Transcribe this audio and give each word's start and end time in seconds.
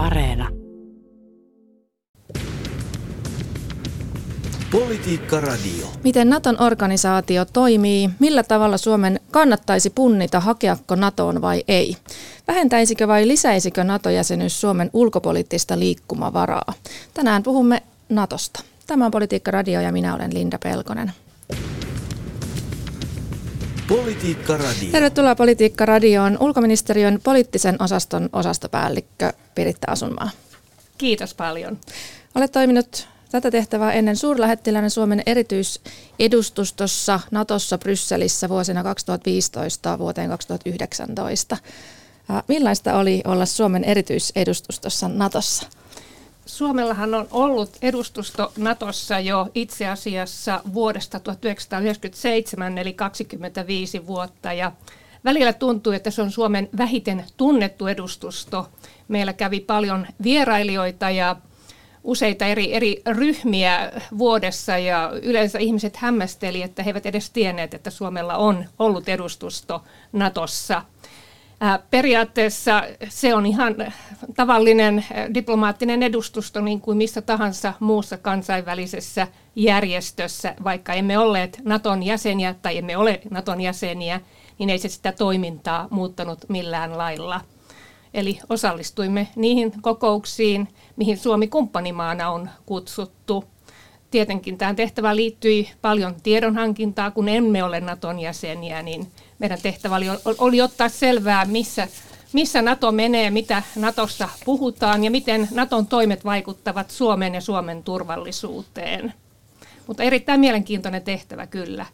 Areena. 0.00 0.48
Politiikka 4.70 5.40
Radio. 5.40 5.86
Miten 6.04 6.30
Naton 6.30 6.60
organisaatio 6.62 7.44
toimii, 7.44 8.10
millä 8.18 8.42
tavalla 8.42 8.78
Suomen 8.78 9.20
kannattaisi 9.30 9.90
punnita 9.90 10.40
hakeako 10.40 10.94
NATOon 10.94 11.42
vai 11.42 11.64
ei? 11.68 11.96
Vähentäisikö 12.48 13.08
vai 13.08 13.28
lisäisikö 13.28 13.84
NATO-jäsenyys 13.84 14.60
Suomen 14.60 14.90
ulkopoliittista 14.92 15.78
liikkumavaraa? 15.78 16.72
Tänään 17.14 17.42
puhumme 17.42 17.82
NATOsta. 18.08 18.62
Tämä 18.86 19.04
on 19.04 19.10
Politiikka 19.10 19.50
Radio 19.50 19.80
ja 19.80 19.92
minä 19.92 20.14
olen 20.14 20.34
Linda 20.34 20.58
Pelkonen. 20.58 21.12
Politiikka 23.90 24.56
Radio. 24.56 24.90
Tervetuloa 24.92 25.34
Politiikka 25.34 25.86
Radioon 25.86 26.36
ulkoministeriön 26.40 27.20
poliittisen 27.24 27.76
osaston 27.82 28.28
osastopäällikkö 28.32 29.32
Piritta 29.54 29.92
Asunmaa. 29.92 30.30
Kiitos 30.98 31.34
paljon. 31.34 31.78
Olet 32.34 32.52
toiminut 32.52 33.08
tätä 33.30 33.50
tehtävää 33.50 33.92
ennen 33.92 34.16
suurlähettilänä 34.16 34.88
Suomen 34.88 35.22
erityisedustustossa 35.26 37.20
Natossa 37.30 37.78
Brysselissä 37.78 38.48
vuosina 38.48 38.82
2015 38.82 39.98
vuoteen 39.98 40.30
2019. 40.30 41.56
Millaista 42.48 42.98
oli 42.98 43.22
olla 43.24 43.46
Suomen 43.46 43.84
erityisedustustossa 43.84 45.08
Natossa? 45.08 45.66
Suomellahan 46.56 47.14
on 47.14 47.28
ollut 47.30 47.70
edustusto 47.82 48.52
Natossa 48.58 49.20
jo 49.20 49.48
itse 49.54 49.88
asiassa 49.88 50.60
vuodesta 50.74 51.20
1997, 51.20 52.78
eli 52.78 52.92
25 52.92 54.06
vuotta. 54.06 54.52
Ja 54.52 54.72
välillä 55.24 55.52
tuntuu, 55.52 55.92
että 55.92 56.10
se 56.10 56.22
on 56.22 56.30
Suomen 56.30 56.68
vähiten 56.78 57.24
tunnettu 57.36 57.86
edustusto. 57.86 58.68
Meillä 59.08 59.32
kävi 59.32 59.60
paljon 59.60 60.06
vierailijoita 60.22 61.10
ja 61.10 61.36
useita 62.04 62.46
eri, 62.46 62.74
eri 62.74 63.02
ryhmiä 63.06 63.92
vuodessa 64.18 64.78
ja 64.78 65.12
yleensä 65.22 65.58
ihmiset 65.58 65.96
hämmästeli, 65.96 66.62
että 66.62 66.82
he 66.82 66.90
eivät 66.90 67.06
edes 67.06 67.30
tienneet, 67.30 67.74
että 67.74 67.90
Suomella 67.90 68.36
on 68.36 68.64
ollut 68.78 69.08
edustusto 69.08 69.84
Natossa– 70.12 70.82
Periaatteessa 71.90 72.82
se 73.08 73.34
on 73.34 73.46
ihan 73.46 73.74
tavallinen 74.36 75.04
diplomaattinen 75.34 76.02
edustusto 76.02 76.60
niin 76.60 76.80
kuin 76.80 76.96
missä 76.96 77.22
tahansa 77.22 77.74
muussa 77.80 78.16
kansainvälisessä 78.18 79.26
järjestössä, 79.56 80.54
vaikka 80.64 80.92
emme 80.92 81.18
olleet 81.18 81.60
Naton 81.64 82.02
jäseniä 82.02 82.54
tai 82.62 82.78
emme 82.78 82.96
ole 82.96 83.20
Naton 83.30 83.60
jäseniä, 83.60 84.20
niin 84.58 84.70
ei 84.70 84.78
se 84.78 84.88
sitä 84.88 85.12
toimintaa 85.12 85.88
muuttanut 85.90 86.44
millään 86.48 86.98
lailla. 86.98 87.40
Eli 88.14 88.38
osallistuimme 88.48 89.28
niihin 89.36 89.72
kokouksiin, 89.82 90.68
mihin 90.96 91.18
Suomi 91.18 91.48
kumppanimaana 91.48 92.30
on 92.30 92.50
kutsuttu. 92.66 93.44
Tietenkin 94.10 94.58
tähän 94.58 94.76
tehtävään 94.76 95.16
liittyi 95.16 95.70
paljon 95.82 96.14
tiedonhankintaa, 96.22 97.10
kun 97.10 97.28
emme 97.28 97.64
ole 97.64 97.80
Naton 97.80 98.18
jäseniä, 98.18 98.82
niin 98.82 99.06
meidän 99.40 99.58
tehtävä 99.62 99.96
oli, 99.96 100.06
oli 100.38 100.60
ottaa 100.60 100.88
selvää, 100.88 101.44
missä, 101.44 101.88
missä 102.32 102.62
NATO 102.62 102.92
menee, 102.92 103.30
mitä 103.30 103.62
Natossa 103.76 104.28
puhutaan 104.44 105.04
ja 105.04 105.10
miten 105.10 105.48
Naton 105.50 105.86
toimet 105.86 106.24
vaikuttavat 106.24 106.90
Suomen 106.90 107.34
ja 107.34 107.40
Suomen 107.40 107.82
turvallisuuteen. 107.82 109.14
Mutta 109.86 110.02
erittäin 110.02 110.40
mielenkiintoinen 110.40 111.02
tehtävä 111.02 111.46
kyllä. 111.46 111.86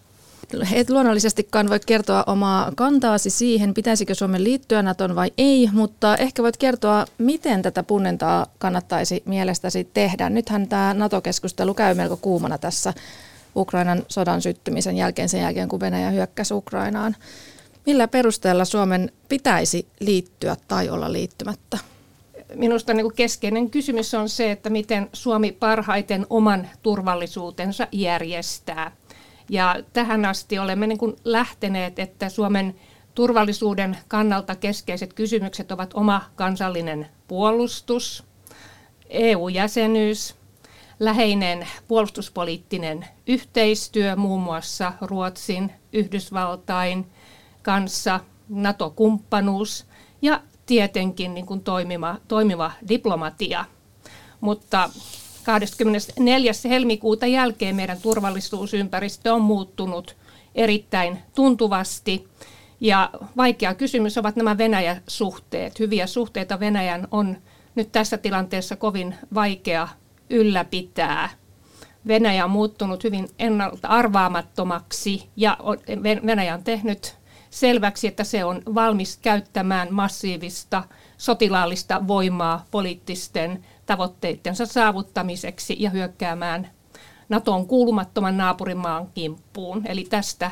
Et 0.73 0.91
luonnollisestikaan 0.91 1.69
voi 1.71 1.81
kertoa 1.87 2.25
omaa 2.27 2.73
kantaasi 2.77 3.31
siihen, 3.31 3.75
pitäisikö 3.75 4.15
Suomen 4.15 4.45
liittyä 4.45 4.83
Naton 4.83 5.15
vai 5.15 5.31
ei, 5.39 5.69
mutta 5.73 6.17
ehkä 6.17 6.43
voit 6.43 6.57
kertoa, 6.57 7.07
miten 7.19 7.63
tätä 7.63 7.83
punnentaa 7.83 8.47
kannattaisi 8.59 9.23
mielestäsi 9.25 9.89
tehdä. 9.95 10.31
Nythän 10.31 10.69
tämä 10.69 10.95
NATO-keskustelu 10.95 11.75
käy 11.75 11.95
melko 11.95 12.17
kuumana 12.17 12.59
tässä 12.59 12.95
Ukrainan 13.57 14.03
sodan 14.09 14.43
syttymisen 14.43 14.97
jälkeen 14.97 15.29
sen 15.29 15.41
jälkeen, 15.41 15.69
kun 15.69 15.81
Venäjä 15.81 16.11
hyökkäsi 16.11 16.55
Ukrainaan. 16.55 17.17
Millä 17.87 18.09
perusteella 18.09 18.65
Suomen 18.65 19.13
pitäisi 19.29 19.87
liittyä 20.01 20.57
tai 20.69 20.89
olla 20.89 21.13
liittymättä? 21.13 21.79
Minusta 22.55 22.95
niin 22.95 23.05
kuin 23.05 23.17
keskeinen 23.17 23.71
kysymys 23.71 24.15
on 24.15 24.29
se, 24.29 24.51
että 24.51 24.71
miten 24.71 25.09
Suomi 25.13 25.53
parhaiten 25.53 26.27
oman 26.31 26.69
turvallisuutensa 26.83 27.89
järjestää. 27.93 28.93
Ja 29.51 29.77
tähän 29.93 30.25
asti 30.25 30.59
olemme 30.59 30.87
niin 30.87 30.99
kuin 30.99 31.17
lähteneet, 31.25 31.99
että 31.99 32.29
Suomen 32.29 32.75
turvallisuuden 33.15 33.97
kannalta 34.09 34.57
keskeiset 34.57 35.13
kysymykset 35.13 35.73
ovat 35.73 35.91
oma 35.95 36.23
kansallinen 36.37 37.07
puolustus, 37.29 38.25
EU-jäsenyys, 39.09 40.35
läheinen 41.01 41.69
puolustuspoliittinen 41.89 43.07
yhteistyö 43.27 44.17
muun 44.17 44.43
muassa 44.43 44.93
Ruotsin, 45.01 45.73
Yhdysvaltain 45.93 47.07
kanssa, 47.63 48.21
NATO-kumppanuus 48.49 49.87
ja 50.23 50.41
tietenkin 50.67 51.35
niin 51.35 51.47
kuin 51.47 51.61
toimiva, 51.61 52.17
toimiva 52.29 52.73
diplomatia. 52.89 53.65
Mutta 54.41 54.91
24. 55.45 56.53
helmikuuta 56.69 57.27
jälkeen 57.27 57.77
meidän 57.77 58.01
turvallisuusympäristö 58.01 59.35
on 59.35 59.43
muuttunut 59.43 60.17
erittäin 60.55 61.19
tuntuvasti. 61.35 62.29
Ja 62.81 63.11
vaikea 63.37 63.75
kysymys 63.75 64.19
ovat 64.19 64.37
nämä 64.37 64.59
Venäjä-suhteet. 64.59 65.79
Hyviä 65.79 66.07
suhteita 66.07 66.61
Venäjän 66.61 67.09
on 67.11 67.37
nyt 67.75 67.93
tässä 67.93 68.19
tilanteessa 68.19 68.77
kovin 68.77 69.15
vaikea 69.35 69.89
ylläpitää. 70.31 71.29
Venäjä 72.07 72.45
on 72.45 72.51
muuttunut 72.51 73.05
hyvin 73.05 73.29
ennalta 73.39 73.89
arvaamattomaksi 73.89 75.29
ja 75.37 75.59
Venäjä 76.27 76.55
on 76.55 76.65
tehnyt 76.65 77.17
selväksi, 77.51 78.07
että 78.07 78.25
se 78.25 78.45
on 78.45 78.63
valmis 78.75 79.19
käyttämään 79.23 79.89
massiivista 79.91 80.83
sotilaallista 81.19 82.09
voimaa 82.09 82.65
poliittisten 82.71 83.65
tavoitteittensa 83.87 84.67
saavuttamiseksi 84.67 85.77
ja 85.79 85.91
hyökkäämään 85.91 86.71
NATOon 87.29 87.67
kuulumattoman 87.67 88.37
naapurimaan 88.37 89.07
kimppuun. 89.15 89.83
Eli 89.87 90.05
tästä, 90.05 90.51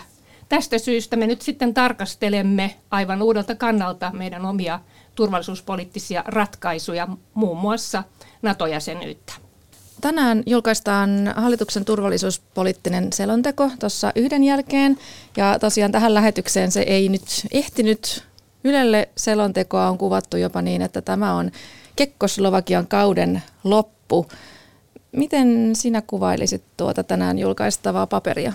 tästä 0.49 0.79
syystä 0.79 1.17
me 1.17 1.27
nyt 1.27 1.43
sitten 1.43 1.75
tarkastelemme 1.75 2.77
aivan 2.91 3.23
uudelta 3.23 3.55
kannalta 3.55 4.11
meidän 4.15 4.47
omia 4.47 4.81
turvallisuuspoliittisia 5.15 6.25
ratkaisuja, 6.27 7.09
muun 7.35 7.59
muassa 7.59 8.05
NATO-jäsenyyttä. 8.43 9.44
Tänään 10.05 10.43
julkaistaan 10.47 11.33
hallituksen 11.37 11.85
turvallisuuspoliittinen 11.85 13.13
selonteko 13.13 13.71
tuossa 13.81 14.13
yhden 14.15 14.45
jälkeen. 14.45 14.99
Ja 15.37 15.59
tosiaan 15.59 15.93
tähän 15.93 16.15
lähetykseen 16.15 16.73
se 16.73 16.81
ei 16.81 17.09
nyt 17.09 17.23
ehtinyt. 17.53 18.25
Ylelle 18.65 19.09
selontekoa 19.17 19.89
on 19.89 19.99
kuvattu 19.99 20.37
jopa 20.37 20.63
niin, 20.63 20.83
että 20.83 21.03
tämä 21.03 21.35
on 21.35 21.51
Kekkoslovakian 21.97 22.87
kauden 22.87 23.43
loppu. 23.65 24.27
Miten 25.13 25.71
sinä 25.77 26.03
kuvailisit 26.07 26.63
tuota 26.77 27.05
tänään 27.05 27.39
julkaistavaa 27.39 28.07
paperia? 28.07 28.53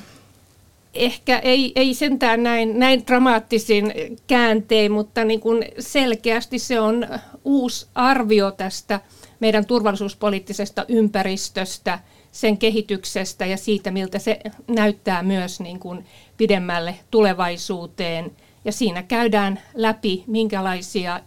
Ehkä 0.93 1.39
ei, 1.39 1.71
ei 1.75 1.93
sentään 1.93 2.43
näin, 2.43 2.79
näin 2.79 3.07
dramaattisin 3.07 3.93
kääntein, 4.27 4.91
mutta 4.91 5.25
niin 5.25 5.39
kuin 5.39 5.65
selkeästi 5.79 6.59
se 6.59 6.79
on 6.79 7.07
uusi 7.43 7.87
arvio 7.95 8.51
tästä– 8.51 8.99
meidän 9.39 9.65
turvallisuuspoliittisesta 9.65 10.85
ympäristöstä, 10.87 11.99
sen 12.31 12.57
kehityksestä 12.57 13.45
ja 13.45 13.57
siitä, 13.57 13.91
miltä 13.91 14.19
se 14.19 14.39
näyttää 14.67 15.23
myös 15.23 15.59
niin 15.59 15.79
kuin 15.79 16.05
pidemmälle 16.37 16.95
tulevaisuuteen. 17.11 18.31
Ja 18.65 18.71
siinä 18.71 19.03
käydään 19.03 19.59
läpi, 19.73 20.23
minkälaisia 20.27 21.19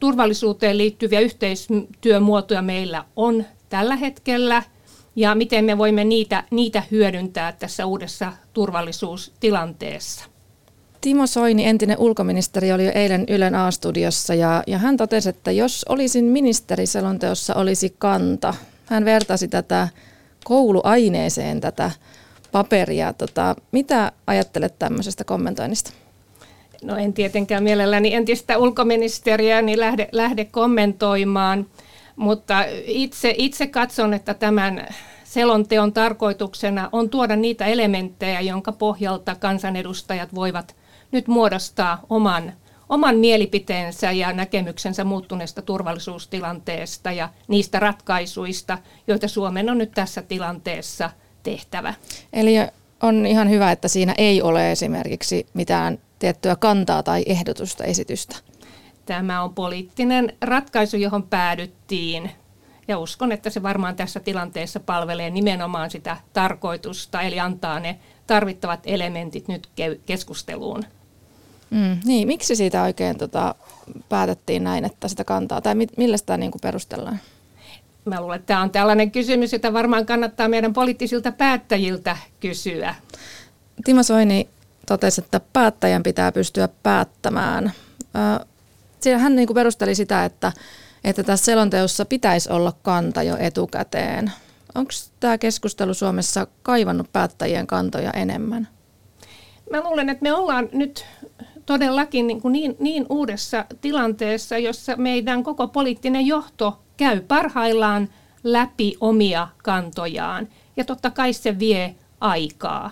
turvallisuuteen 0.00 0.78
liittyviä 0.78 1.20
yhteistyömuotoja 1.20 2.62
meillä 2.62 3.04
on 3.16 3.44
tällä 3.68 3.96
hetkellä 3.96 4.62
ja 5.16 5.34
miten 5.34 5.64
me 5.64 5.78
voimme 5.78 6.04
niitä, 6.04 6.44
niitä 6.50 6.82
hyödyntää 6.90 7.52
tässä 7.52 7.86
uudessa 7.86 8.32
turvallisuustilanteessa. 8.52 10.24
Timo 11.00 11.26
Soini, 11.26 11.66
entinen 11.66 11.98
ulkoministeri, 11.98 12.72
oli 12.72 12.84
jo 12.84 12.92
eilen 12.94 13.24
Ylen 13.28 13.54
A-studiossa 13.54 14.34
ja, 14.34 14.62
ja 14.66 14.78
hän 14.78 14.96
totesi, 14.96 15.28
että 15.28 15.50
jos 15.50 15.84
olisin 15.88 16.24
ministeri, 16.24 16.86
selonteossa 16.86 17.54
olisi 17.54 17.94
kanta. 17.98 18.54
Hän 18.86 19.04
vertasi 19.04 19.48
tätä 19.48 19.88
kouluaineeseen 20.44 21.60
tätä 21.60 21.90
paperia. 22.52 23.12
Tota, 23.12 23.56
mitä 23.72 24.12
ajattelet 24.26 24.78
tämmöisestä 24.78 25.24
kommentoinnista? 25.24 25.90
No 26.82 26.96
en 26.96 27.12
tietenkään 27.12 27.62
mielelläni 27.62 28.14
entistä 28.14 28.58
ulkoministeriä 28.58 29.62
niin 29.62 29.80
lähde, 29.80 30.08
lähde 30.12 30.44
kommentoimaan, 30.44 31.66
mutta 32.16 32.64
itse, 32.86 33.34
itse 33.38 33.66
katson, 33.66 34.14
että 34.14 34.34
tämän 34.34 34.86
selonteon 35.24 35.92
tarkoituksena 35.92 36.88
on 36.92 37.10
tuoda 37.10 37.36
niitä 37.36 37.64
elementtejä, 37.64 38.40
jonka 38.40 38.72
pohjalta 38.72 39.34
kansanedustajat 39.34 40.34
voivat 40.34 40.76
nyt 41.12 41.28
muodostaa 41.28 42.00
oman, 42.10 42.52
oman 42.88 43.16
mielipiteensä 43.16 44.12
ja 44.12 44.32
näkemyksensä 44.32 45.04
muuttuneesta 45.04 45.62
turvallisuustilanteesta 45.62 47.12
ja 47.12 47.28
niistä 47.48 47.80
ratkaisuista, 47.80 48.78
joita 49.06 49.28
Suomen 49.28 49.70
on 49.70 49.78
nyt 49.78 49.92
tässä 49.94 50.22
tilanteessa 50.22 51.10
tehtävä. 51.42 51.94
Eli 52.32 52.54
on 53.02 53.26
ihan 53.26 53.50
hyvä, 53.50 53.72
että 53.72 53.88
siinä 53.88 54.14
ei 54.18 54.42
ole 54.42 54.72
esimerkiksi 54.72 55.46
mitään 55.54 55.98
tiettyä 56.18 56.56
kantaa 56.56 57.02
tai 57.02 57.22
ehdotusta 57.26 57.84
esitystä. 57.84 58.36
Tämä 59.06 59.42
on 59.42 59.54
poliittinen 59.54 60.32
ratkaisu, 60.40 60.96
johon 60.96 61.22
päädyttiin. 61.22 62.30
Ja 62.88 62.98
uskon, 62.98 63.32
että 63.32 63.50
se 63.50 63.62
varmaan 63.62 63.96
tässä 63.96 64.20
tilanteessa 64.20 64.80
palvelee 64.80 65.30
nimenomaan 65.30 65.90
sitä 65.90 66.16
tarkoitusta, 66.32 67.22
eli 67.22 67.40
antaa 67.40 67.80
ne 67.80 67.98
tarvittavat 68.26 68.80
elementit 68.84 69.48
nyt 69.48 69.68
keskusteluun. 70.06 70.84
Mm, 71.70 71.98
niin, 72.04 72.28
miksi 72.28 72.56
siitä 72.56 72.82
oikein 72.82 73.18
tota, 73.18 73.54
päätettiin 74.08 74.64
näin, 74.64 74.84
että 74.84 75.08
sitä 75.08 75.24
kantaa, 75.24 75.60
tai 75.60 75.74
millä 75.96 76.16
sitä 76.16 76.36
niin 76.36 76.50
kuin 76.50 76.60
perustellaan? 76.60 77.20
Mä 78.04 78.20
luulen, 78.20 78.36
että 78.36 78.46
tämä 78.46 78.62
on 78.62 78.70
tällainen 78.70 79.10
kysymys, 79.10 79.52
jota 79.52 79.72
varmaan 79.72 80.06
kannattaa 80.06 80.48
meidän 80.48 80.72
poliittisilta 80.72 81.32
päättäjiltä 81.32 82.16
kysyä. 82.40 82.94
Timo 83.84 84.02
Soini 84.02 84.48
totesi, 84.86 85.20
että 85.20 85.40
päättäjän 85.52 86.02
pitää 86.02 86.32
pystyä 86.32 86.68
päättämään. 86.82 87.72
Siinä 88.12 88.46
hän 89.14 89.36
niin 89.36 89.46
kuin 89.46 89.54
perusteli 89.54 89.94
sitä, 89.94 90.24
että, 90.24 90.52
että 91.04 91.22
tässä 91.22 91.44
selonteossa 91.44 92.04
pitäisi 92.04 92.50
olla 92.50 92.72
kanta 92.82 93.22
jo 93.22 93.36
etukäteen. 93.40 94.32
Onko 94.74 94.90
tämä 95.20 95.38
keskustelu 95.38 95.94
Suomessa 95.94 96.46
kaivannut 96.62 97.12
päättäjien 97.12 97.66
kantoja 97.66 98.10
enemmän? 98.10 98.68
Mä 99.70 99.80
luulen, 99.80 100.08
että 100.08 100.22
me 100.22 100.32
ollaan 100.32 100.68
nyt 100.72 101.04
todellakin 101.66 102.26
niin, 102.26 102.40
kuin 102.40 102.52
niin, 102.52 102.76
niin 102.78 103.06
uudessa 103.08 103.64
tilanteessa, 103.80 104.58
jossa 104.58 104.96
meidän 104.96 105.42
koko 105.42 105.68
poliittinen 105.68 106.26
johto 106.26 106.78
käy 106.96 107.20
parhaillaan 107.20 108.08
läpi 108.44 108.96
omia 109.00 109.48
kantojaan. 109.62 110.48
Ja 110.76 110.84
totta 110.84 111.10
kai 111.10 111.32
se 111.32 111.58
vie 111.58 111.94
aikaa. 112.20 112.90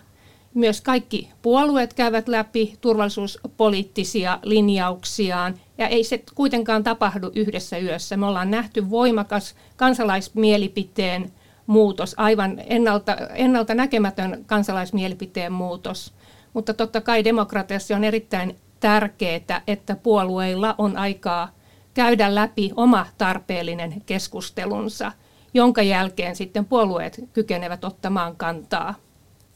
Myös 0.54 0.80
kaikki 0.80 1.30
puolueet 1.42 1.94
käyvät 1.94 2.28
läpi 2.28 2.74
turvallisuuspoliittisia 2.80 4.38
linjauksiaan, 4.42 5.54
ja 5.78 5.88
ei 5.88 6.04
se 6.04 6.22
kuitenkaan 6.34 6.84
tapahdu 6.84 7.30
yhdessä 7.34 7.78
yössä. 7.78 8.16
Me 8.16 8.26
ollaan 8.26 8.50
nähty 8.50 8.90
voimakas 8.90 9.54
kansalaismielipiteen 9.76 11.32
muutos, 11.66 12.14
aivan 12.18 12.60
ennalta, 12.66 13.16
ennalta 13.34 13.74
näkemätön 13.74 14.44
kansalaismielipiteen 14.46 15.52
muutos. 15.52 16.14
Mutta 16.52 16.74
totta 16.74 17.00
kai 17.00 17.24
demokratiassa 17.24 17.96
on 17.96 18.04
erittäin 18.04 18.56
tärkeää, 18.80 19.62
että 19.66 19.96
puolueilla 19.96 20.74
on 20.78 20.96
aikaa 20.96 21.48
käydä 21.94 22.34
läpi 22.34 22.70
oma 22.76 23.06
tarpeellinen 23.18 24.02
keskustelunsa, 24.06 25.12
jonka 25.54 25.82
jälkeen 25.82 26.36
sitten 26.36 26.64
puolueet 26.64 27.20
kykenevät 27.32 27.84
ottamaan 27.84 28.36
kantaa. 28.36 28.94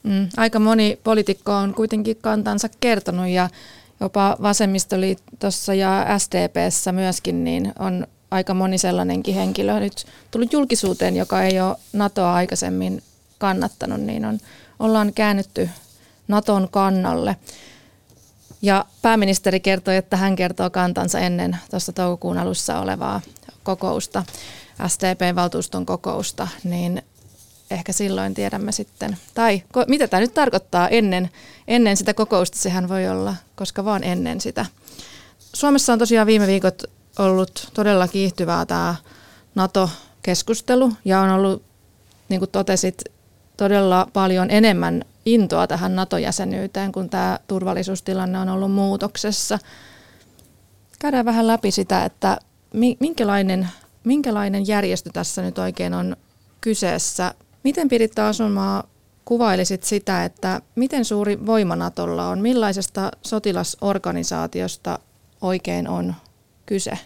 Mm, 0.09 0.29
aika 0.37 0.59
moni 0.59 0.99
poliitikko 1.05 1.53
on 1.53 1.75
kuitenkin 1.75 2.17
kantansa 2.21 2.69
kertonut 2.81 3.29
ja 3.29 3.49
jopa 4.01 4.37
vasemmistoliitossa 4.43 5.75
ja 5.75 6.07
SDPssä 6.19 6.93
myöskin 6.93 7.45
niin 7.45 7.73
on 7.79 8.07
aika 8.31 8.55
moni 8.55 8.79
sellainenkin 8.79 9.35
henkilö 9.35 9.81
nyt 9.81 10.07
tullut 10.31 10.53
julkisuuteen, 10.53 11.17
joka 11.17 11.43
ei 11.43 11.61
ole 11.61 11.77
NATOa 11.93 12.35
aikaisemmin 12.35 13.03
kannattanut, 13.39 14.01
niin 14.01 14.25
on, 14.25 14.39
ollaan 14.79 15.13
käännytty 15.13 15.69
Naton 16.29 16.69
kannalle. 16.71 17.37
Ja 18.63 18.85
pääministeri 19.03 19.61
kertoi, 19.61 19.97
että 19.97 20.17
hän 20.17 20.37
kertoo 20.37 20.71
kantansa 20.71 21.19
ennen 21.19 21.57
tuossa 21.71 21.93
toukokuun 21.93 22.39
alussa 22.39 22.81
olevaa 22.81 23.21
kokousta, 23.63 24.25
STP-valtuuston 24.87 25.87
kokousta, 25.87 26.49
niin 26.65 27.03
ehkä 27.71 27.93
silloin 27.93 28.35
tiedämme 28.35 28.73
sitten, 28.73 29.17
tai 29.35 29.63
ko, 29.73 29.85
mitä 29.89 30.09
tämä 30.09 30.21
nyt 30.21 30.35
tarkoittaa 30.35 30.89
ennen, 30.89 31.31
ennen 31.69 31.97
sitä 31.97 32.15
kokousta, 32.15 32.59
sehän 32.59 32.89
voi 32.89 33.09
olla, 33.09 33.35
koska 33.57 33.85
vaan 33.85 34.05
ennen 34.05 34.41
sitä. 34.41 34.67
Suomessa 35.39 35.93
on 35.93 35.99
tosiaan 35.99 36.27
viime 36.27 36.47
viikot 36.47 36.83
ollut 37.19 37.71
todella 37.75 38.09
kiihtyvää 38.09 38.67
tämä 38.67 38.95
NATO-keskustelu 39.55 40.93
ja 41.05 41.21
on 41.21 41.31
ollut, 41.31 41.63
niin 42.29 42.39
kuin 42.39 42.51
totesit, 42.51 43.05
todella 43.57 44.09
paljon 44.13 44.51
enemmän 44.51 45.05
intoa 45.27 45.67
tähän 45.67 45.97
NATO-jäsenyyteen, 45.97 46.93
kun 46.93 47.11
tämä 47.11 47.39
turvallisuustilanne 47.47 48.39
on 48.39 48.49
ollut 48.49 48.73
muutoksessa. 48.73 49.59
Käydään 50.99 51.25
vähän 51.25 51.47
läpi 51.47 51.71
sitä, 51.71 52.05
että 52.05 52.39
minkälainen, 53.01 53.69
minkälainen 54.05 54.67
järjestö 54.67 55.11
tässä 55.13 55.43
nyt 55.43 55.59
oikein 55.59 55.95
on 55.95 56.17
kyseessä. 56.61 57.35
Miten 57.63 57.89
Piritta 57.89 58.29
Asumaa 58.29 58.85
kuvailisit 59.25 59.85
sitä, 59.85 60.25
että 60.25 60.63
miten 60.75 61.05
suuri 61.05 61.47
voima 61.47 61.77
Natolla 61.77 62.29
on, 62.29 62.39
millaisesta 62.39 63.11
sotilasorganisaatiosta 63.23 64.99
oikein 65.41 65.89
on 65.89 66.15
kyse? 66.67 66.99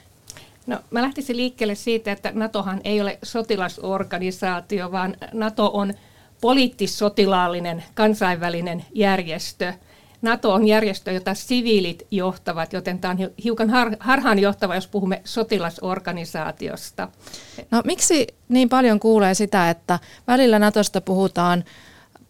No, 0.67 0.79
mä 0.91 1.03
lähtisin 1.03 1.37
liikkeelle 1.37 1.75
siitä, 1.75 2.13
että 2.13 2.33
NATOhan 2.35 2.81
ei 2.85 3.01
ole 3.01 3.19
sotilasorganisaatio, 3.23 4.93
vaan 4.93 5.17
NATO 5.33 5.71
on 5.75 5.95
poliittis-sotilaallinen 6.41 7.85
kansainvälinen 7.95 8.85
järjestö. 8.95 9.75
NATO 10.23 10.53
on 10.53 10.67
järjestö, 10.67 11.13
jota 11.13 11.35
siviilit 11.35 12.07
johtavat, 12.11 12.73
joten 12.73 12.99
tämä 12.99 13.11
on 13.13 13.31
hiukan 13.45 13.71
har- 13.71 13.97
harhaanjohtava, 14.01 14.75
jos 14.75 14.89
puhumme 14.89 15.23
sotilasorganisaatiosta. 15.25 17.09
No 17.71 17.83
miksi 17.85 18.27
niin 18.49 18.69
paljon 18.69 19.01
kuulee 19.01 19.35
sitä, 19.35 19.71
että 19.71 19.99
välillä 20.27 20.59
NATOsta 20.59 21.01
puhutaan 21.01 21.65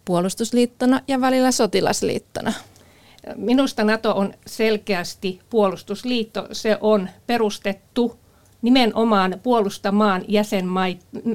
puolustusliittona 0.05 1.01
ja 1.07 1.21
välillä 1.21 1.51
sotilasliittona? 1.51 2.53
Minusta 3.35 3.83
NATO 3.83 4.11
on 4.11 4.33
selkeästi 4.47 5.39
puolustusliitto. 5.49 6.47
Se 6.51 6.77
on 6.81 7.09
perustettu 7.27 8.19
nimenomaan 8.61 9.39
puolustamaan 9.43 10.25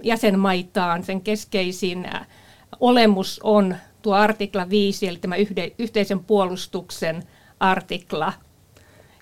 jäsenmaitaan. 0.03 1.05
Sen 1.05 1.21
keskeisin 1.21 2.11
olemus 2.81 3.41
on 3.43 3.77
tuo 4.03 4.15
artikla 4.15 4.71
5, 4.71 5.09
eli 5.09 5.19
tämä 5.19 5.35
yhteisen 5.79 6.25
puolustuksen 6.25 7.23
artikla. 7.61 8.33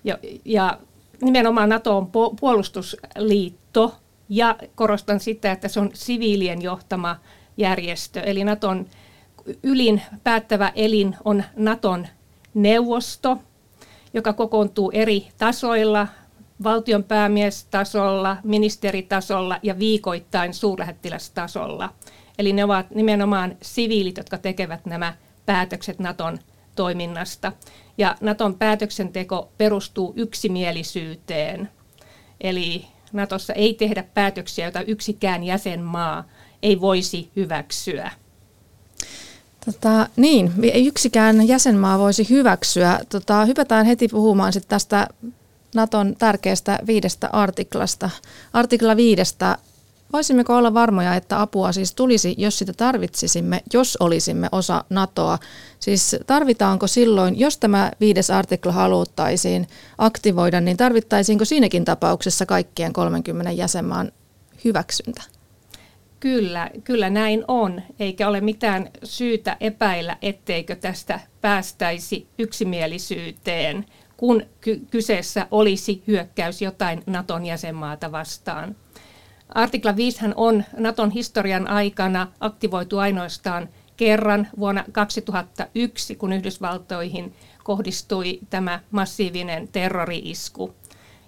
Ja, 0.03 0.17
ja 0.45 0.79
nimenomaan 1.21 1.69
NATO 1.69 1.97
on 1.97 2.07
puolustusliitto, 2.39 3.95
ja 4.29 4.55
korostan 4.75 5.19
sitä, 5.19 5.51
että 5.51 5.67
se 5.67 5.79
on 5.79 5.89
siviilien 5.93 6.61
johtama 6.61 7.15
järjestö. 7.57 8.19
Eli 8.19 8.43
Naton 8.43 8.85
ylin 9.63 10.01
päättävä 10.23 10.71
elin 10.75 11.15
on 11.25 11.43
Naton 11.55 12.07
neuvosto, 12.53 13.37
joka 14.13 14.33
kokoontuu 14.33 14.91
eri 14.93 15.27
tasoilla, 15.37 16.07
valtion 16.63 17.03
päämiestasolla, 17.03 18.37
ministeritasolla 18.43 19.59
ja 19.63 19.79
viikoittain 19.79 20.53
suurlähettilästasolla. 20.53 21.93
Eli 22.39 22.53
ne 22.53 22.63
ovat 22.63 22.91
nimenomaan 22.91 23.55
siviilit, 23.61 24.17
jotka 24.17 24.37
tekevät 24.37 24.85
nämä 24.85 25.13
päätökset 25.45 25.99
Naton 25.99 26.39
toiminnasta. 26.75 27.51
Ja 27.97 28.15
Naton 28.21 28.55
päätöksenteko 28.55 29.49
perustuu 29.57 30.13
yksimielisyyteen. 30.15 31.69
Eli 32.41 32.85
Natossa 33.13 33.53
ei 33.53 33.73
tehdä 33.73 34.03
päätöksiä, 34.13 34.65
joita 34.65 34.81
yksikään 34.81 35.43
jäsenmaa 35.43 36.23
ei 36.63 36.81
voisi 36.81 37.31
hyväksyä. 37.35 38.11
Tota, 39.65 40.07
niin, 40.15 40.53
yksikään 40.75 41.47
jäsenmaa 41.47 41.99
voisi 41.99 42.29
hyväksyä. 42.29 42.99
Tota, 43.09 43.45
hypätään 43.45 43.85
heti 43.85 44.07
puhumaan 44.07 44.53
sit 44.53 44.67
tästä 44.67 45.07
Naton 45.75 46.15
tärkeästä 46.15 46.79
viidestä 46.87 47.29
artiklasta. 47.33 48.09
Artikla 48.53 48.95
viidestä 48.95 49.57
Voisimmeko 50.13 50.57
olla 50.57 50.73
varmoja, 50.73 51.15
että 51.15 51.41
apua 51.41 51.71
siis 51.71 51.95
tulisi, 51.95 52.35
jos 52.37 52.59
sitä 52.59 52.73
tarvitsisimme, 52.77 53.61
jos 53.73 53.97
olisimme 53.99 54.49
osa 54.51 54.83
NATOa? 54.89 55.39
Siis 55.79 56.15
tarvitaanko 56.27 56.87
silloin, 56.87 57.39
jos 57.39 57.57
tämä 57.57 57.91
viides 57.99 58.29
artikla 58.29 58.71
haluttaisiin 58.71 59.67
aktivoida, 59.97 60.61
niin 60.61 60.77
tarvittaisiinko 60.77 61.45
siinäkin 61.45 61.85
tapauksessa 61.85 62.45
kaikkien 62.45 62.93
30 62.93 63.51
jäsenmaan 63.51 64.11
hyväksyntä? 64.65 65.21
Kyllä, 66.19 66.69
kyllä 66.83 67.09
näin 67.09 67.43
on, 67.47 67.81
eikä 67.99 68.27
ole 68.27 68.41
mitään 68.41 68.89
syytä 69.03 69.57
epäillä, 69.59 70.17
etteikö 70.21 70.75
tästä 70.75 71.19
päästäisi 71.41 72.27
yksimielisyyteen, 72.39 73.85
kun 74.17 74.43
ky- 74.61 74.81
kyseessä 74.91 75.47
olisi 75.51 76.03
hyökkäys 76.07 76.61
jotain 76.61 77.03
Naton 77.05 77.45
jäsenmaata 77.45 78.11
vastaan. 78.11 78.75
Artikla 79.55 79.95
5 79.95 80.19
on 80.35 80.63
Naton 80.77 81.11
historian 81.11 81.67
aikana 81.67 82.27
aktivoitu 82.39 82.97
ainoastaan 82.97 83.69
kerran 83.97 84.47
vuonna 84.59 84.83
2001, 84.91 86.15
kun 86.15 86.33
Yhdysvaltoihin 86.33 87.33
kohdistui 87.63 88.39
tämä 88.49 88.79
massiivinen 88.91 89.67
terrori-isku. 89.67 90.75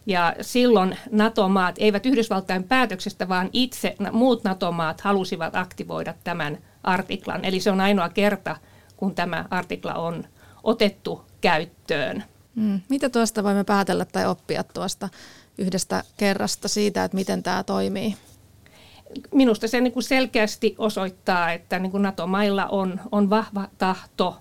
Ja 0.05 0.35
silloin 0.41 0.97
NATO-maat, 1.11 1.75
eivät 1.79 2.05
Yhdysvaltain 2.05 2.63
päätöksestä, 2.63 3.29
vaan 3.29 3.49
itse 3.53 3.95
muut 4.11 4.43
NATO-maat 4.43 5.01
halusivat 5.01 5.55
aktivoida 5.55 6.13
tämän 6.23 6.57
artiklan. 6.83 7.45
Eli 7.45 7.59
se 7.59 7.71
on 7.71 7.81
ainoa 7.81 8.09
kerta, 8.09 8.55
kun 8.97 9.15
tämä 9.15 9.45
artikla 9.49 9.93
on 9.93 10.23
otettu 10.63 11.25
käyttöön. 11.41 12.23
Hmm. 12.55 12.81
Mitä 12.89 13.09
tuosta 13.09 13.43
voimme 13.43 13.63
päätellä 13.63 14.05
tai 14.05 14.27
oppia 14.27 14.63
tuosta 14.63 15.09
yhdestä 15.59 16.03
kerrasta 16.17 16.67
siitä, 16.67 17.03
että 17.03 17.15
miten 17.15 17.43
tämä 17.43 17.63
toimii? 17.63 18.15
Minusta 19.33 19.67
se 19.67 19.81
niin 19.81 19.93
kuin 19.93 20.03
selkeästi 20.03 20.75
osoittaa, 20.77 21.51
että 21.51 21.79
niin 21.79 21.91
kuin 21.91 22.03
NATO-mailla 22.03 22.65
on, 22.65 23.01
on 23.11 23.29
vahva 23.29 23.67
tahto 23.77 24.37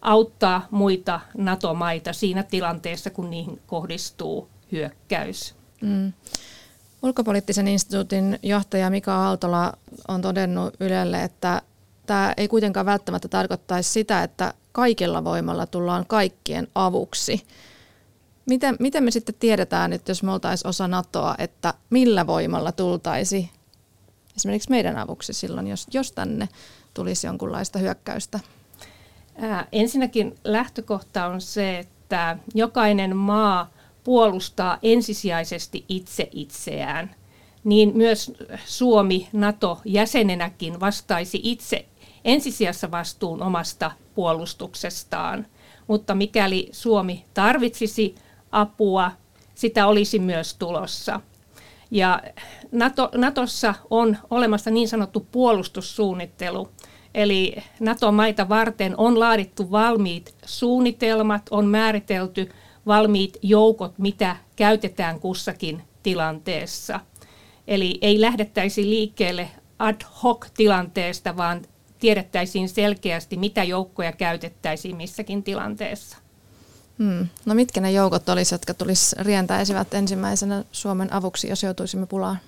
auttaa 0.00 0.66
muita 0.70 1.20
NATO-maita 1.36 2.12
siinä 2.12 2.42
tilanteessa, 2.42 3.10
kun 3.10 3.30
niihin 3.30 3.60
kohdistuu 3.66 4.48
hyökkäys. 4.72 5.54
Mm. 5.80 6.12
Ulkopoliittisen 7.02 7.68
instituutin 7.68 8.38
johtaja 8.42 8.90
Mika 8.90 9.14
Aaltola 9.14 9.72
on 10.08 10.22
todennut 10.22 10.74
Ylelle, 10.80 11.22
että 11.22 11.62
tämä 12.06 12.34
ei 12.36 12.48
kuitenkaan 12.48 12.86
välttämättä 12.86 13.28
tarkoittaisi 13.28 13.90
sitä, 13.90 14.22
että 14.22 14.54
kaikilla 14.72 15.24
voimalla 15.24 15.66
tullaan 15.66 16.06
kaikkien 16.06 16.68
avuksi. 16.74 17.46
Miten, 18.48 18.76
miten 18.80 19.04
me 19.04 19.10
sitten 19.10 19.34
tiedetään, 19.38 19.92
että 19.92 20.10
jos 20.10 20.22
me 20.22 20.32
oltaisiin 20.32 20.68
osa 20.68 20.88
NATOa, 20.88 21.34
että 21.38 21.74
millä 21.90 22.26
voimalla 22.26 22.72
tultaisi 22.72 23.50
esimerkiksi 24.36 24.70
meidän 24.70 24.96
avuksi 24.96 25.32
silloin, 25.32 25.66
jos, 25.66 25.86
jos 25.92 26.12
tänne 26.12 26.48
tulisi 26.94 27.26
jonkunlaista 27.26 27.78
hyökkäystä? 27.78 28.40
Ää, 29.36 29.66
ensinnäkin 29.72 30.34
lähtökohta 30.44 31.26
on 31.26 31.40
se, 31.40 31.78
että 31.78 32.38
jokainen 32.54 33.16
maa 33.16 33.70
puolustaa 34.04 34.78
ensisijaisesti 34.82 35.84
itse 35.88 36.28
itseään. 36.32 37.14
Niin 37.64 37.96
myös 37.96 38.32
Suomi 38.64 39.28
NATO-jäsenenäkin 39.32 40.80
vastaisi 40.80 41.40
itse 41.42 41.86
ensisijassa 42.24 42.90
vastuun 42.90 43.42
omasta 43.42 43.90
puolustuksestaan. 44.14 45.46
Mutta 45.86 46.14
mikäli 46.14 46.68
Suomi 46.72 47.24
tarvitsisi 47.34 48.14
apua, 48.52 49.10
sitä 49.54 49.86
olisi 49.86 50.18
myös 50.18 50.54
tulossa. 50.54 51.20
Ja 51.90 52.22
NATO, 52.72 53.10
Natossa 53.14 53.74
on 53.90 54.16
olemassa 54.30 54.70
niin 54.70 54.88
sanottu 54.88 55.26
puolustussuunnittelu, 55.32 56.68
eli 57.14 57.56
NATO-maita 57.80 58.48
varten 58.48 58.94
on 58.96 59.20
laadittu 59.20 59.70
valmiit 59.70 60.34
suunnitelmat, 60.46 61.42
on 61.50 61.66
määritelty 61.66 62.48
valmiit 62.86 63.38
joukot, 63.42 63.98
mitä 63.98 64.36
käytetään 64.56 65.20
kussakin 65.20 65.82
tilanteessa. 66.02 67.00
Eli 67.68 67.98
ei 68.00 68.20
lähdettäisi 68.20 68.90
liikkeelle 68.90 69.48
ad 69.78 70.00
hoc 70.22 70.46
tilanteesta, 70.56 71.36
vaan 71.36 71.62
tiedettäisiin 71.98 72.68
selkeästi, 72.68 73.36
mitä 73.36 73.64
joukkoja 73.64 74.12
käytettäisiin 74.12 74.96
missäkin 74.96 75.42
tilanteessa. 75.42 76.27
Hmm. 76.98 77.28
No 77.44 77.54
mitkä 77.54 77.80
ne 77.80 77.92
joukot 77.92 78.28
olisivat, 78.28 78.60
jotka 78.60 78.74
tulisi 78.74 79.16
rientäisivät 79.18 79.94
ensimmäisenä 79.94 80.64
Suomen 80.72 81.12
avuksi, 81.12 81.48
jos 81.48 81.62
joutuisimme 81.62 82.06
pulaan? 82.06 82.38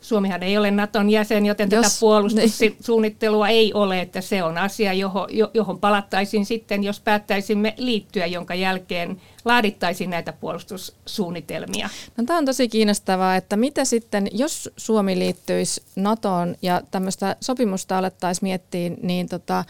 Suomihan 0.00 0.42
ei 0.42 0.58
ole 0.58 0.70
Naton 0.70 1.10
jäsen, 1.10 1.46
joten 1.46 1.68
Jos, 1.70 1.82
tätä 1.86 1.96
puolustussuunnittelua 2.00 3.48
ei 3.48 3.74
ole, 3.74 4.00
että 4.00 4.20
se 4.20 4.42
on 4.42 4.58
asia, 4.58 4.92
johon, 4.92 5.28
johon 5.54 5.78
palattaisiin 5.78 6.46
sitten, 6.46 6.84
jos 6.84 7.00
päättäisimme 7.00 7.74
liittyä, 7.76 8.26
jonka 8.26 8.54
jälkeen 8.54 9.20
laadittaisiin 9.44 10.10
näitä 10.10 10.32
puolustussuunnitelmia. 10.32 11.88
No, 12.16 12.24
tämä 12.24 12.38
on 12.38 12.44
tosi 12.44 12.68
kiinnostavaa, 12.68 13.36
että 13.36 13.56
mitä 13.56 13.84
sitten, 13.84 14.28
jos 14.32 14.70
Suomi 14.76 15.18
liittyisi 15.18 15.82
NATOon 15.96 16.56
ja 16.62 16.82
tämmöistä 16.90 17.36
sopimusta 17.40 17.98
alettaisiin 17.98 18.48
miettiä, 18.48 18.90
niin 19.02 19.28
tota, 19.28 19.64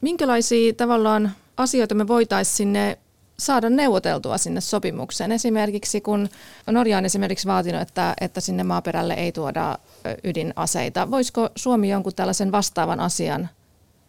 minkälaisia 0.00 0.72
tavallaan 0.72 1.32
asioita 1.56 1.94
me 1.94 2.08
voitaisiin 2.08 2.56
sinne 2.56 2.98
saada 3.38 3.70
neuvoteltua 3.70 4.38
sinne 4.38 4.60
sopimukseen. 4.60 5.32
Esimerkiksi 5.32 6.00
kun 6.00 6.28
Norja 6.66 6.98
on 6.98 7.04
esimerkiksi 7.04 7.48
vaatinut, 7.48 7.82
että, 7.82 8.14
että 8.20 8.40
sinne 8.40 8.64
maaperälle 8.64 9.14
ei 9.14 9.32
tuoda 9.32 9.78
ydinaseita. 10.24 11.10
Voisiko 11.10 11.48
Suomi 11.56 11.90
jonkun 11.90 12.14
tällaisen 12.14 12.52
vastaavan 12.52 13.00
asian 13.00 13.48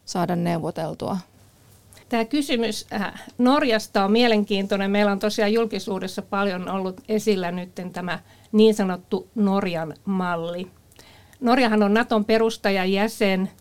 saada 0.06 0.36
neuvoteltua? 0.36 1.18
Tämä 2.10 2.26
kysymys 2.26 2.86
äh, 2.94 3.14
Norjasta 3.38 4.06
on 4.06 4.12
mielenkiintoinen. 4.12 4.92
Meillä 4.92 5.12
on 5.12 5.20
tosiaan 5.20 5.54
julkisuudessa 5.54 6.22
paljon 6.22 6.70
ollut 6.70 7.02
esillä 7.10 7.52
nyt 7.52 7.70
tämä 7.94 8.20
niin 8.52 8.76
sanottu 8.76 9.28
Norjan 9.36 9.94
malli. 10.06 10.68
Norjahan 11.40 11.84
on 11.84 11.94
Naton 11.94 12.26
perustajajäsen 12.26 13.52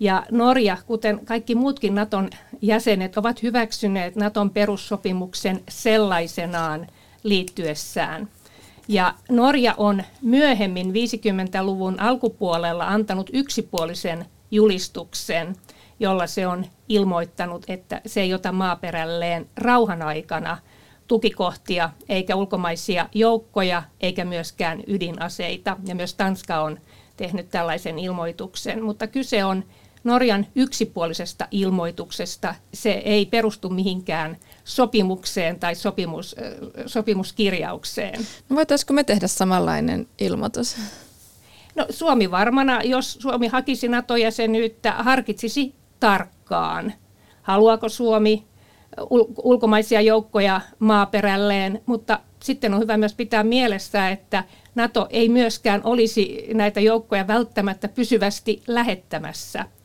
ja 0.00 0.26
Norja, 0.30 0.76
kuten 0.86 1.26
kaikki 1.26 1.54
muutkin 1.54 1.94
Naton 1.94 2.30
jäsenet, 2.62 3.16
ovat 3.16 3.42
hyväksyneet 3.42 4.16
Naton 4.16 4.50
perussopimuksen 4.50 5.62
sellaisenaan 5.68 6.86
liittyessään. 7.22 8.28
Ja 8.88 9.14
Norja 9.28 9.74
on 9.76 10.02
myöhemmin 10.22 10.86
50-luvun 10.86 12.00
alkupuolella 12.00 12.88
antanut 12.88 13.30
yksipuolisen 13.32 14.24
julistuksen, 14.50 15.56
jolla 16.00 16.26
se 16.26 16.46
on 16.46 16.66
ilmoittanut, 16.88 17.64
että 17.68 18.00
se 18.06 18.20
ei 18.20 18.34
ota 18.34 18.52
maaperälleen 18.52 19.46
rauhan 19.56 20.02
aikana 20.02 20.58
tukikohtia 21.06 21.90
eikä 22.08 22.36
ulkomaisia 22.36 23.08
joukkoja 23.14 23.82
eikä 24.00 24.24
myöskään 24.24 24.82
ydinaseita. 24.86 25.76
Ja 25.86 25.94
myös 25.94 26.14
Tanska 26.14 26.60
on 26.60 26.78
tehnyt 27.16 27.50
tällaisen 27.50 27.98
ilmoituksen, 27.98 28.84
mutta 28.84 29.06
kyse 29.06 29.44
on 29.44 29.64
Norjan 30.04 30.46
yksipuolisesta 30.54 31.48
ilmoituksesta. 31.50 32.54
Se 32.74 32.90
ei 32.90 33.26
perustu 33.26 33.68
mihinkään 33.68 34.36
sopimukseen 34.64 35.60
tai 35.60 35.74
sopimus, 35.74 36.36
sopimuskirjaukseen. 36.86 38.26
No 38.48 38.56
voitaisiko 38.56 38.92
me 38.92 39.04
tehdä 39.04 39.26
samanlainen 39.26 40.06
ilmoitus? 40.18 40.76
No, 41.74 41.86
Suomi 41.90 42.30
varmana, 42.30 42.82
jos 42.82 43.12
Suomi 43.12 43.48
hakisi 43.48 43.88
NATO-jäsenyyttä, 43.88 44.92
harkitsisi 44.92 45.74
tarkkaan. 46.00 46.92
Haluaako 47.42 47.88
Suomi 47.88 48.44
ulkomaisia 49.42 50.00
joukkoja 50.00 50.60
maaperälleen, 50.78 51.82
mutta 51.86 52.18
sitten 52.42 52.74
on 52.74 52.80
hyvä 52.80 52.96
myös 52.96 53.14
pitää 53.14 53.44
mielessä, 53.44 54.08
että 54.08 54.44
NATO 54.74 55.06
ei 55.10 55.28
myöskään 55.28 55.80
olisi 55.84 56.46
näitä 56.54 56.80
joukkoja 56.80 57.26
välttämättä 57.26 57.88
pysyvästi 57.88 58.62
lähettämässä– 58.66 59.66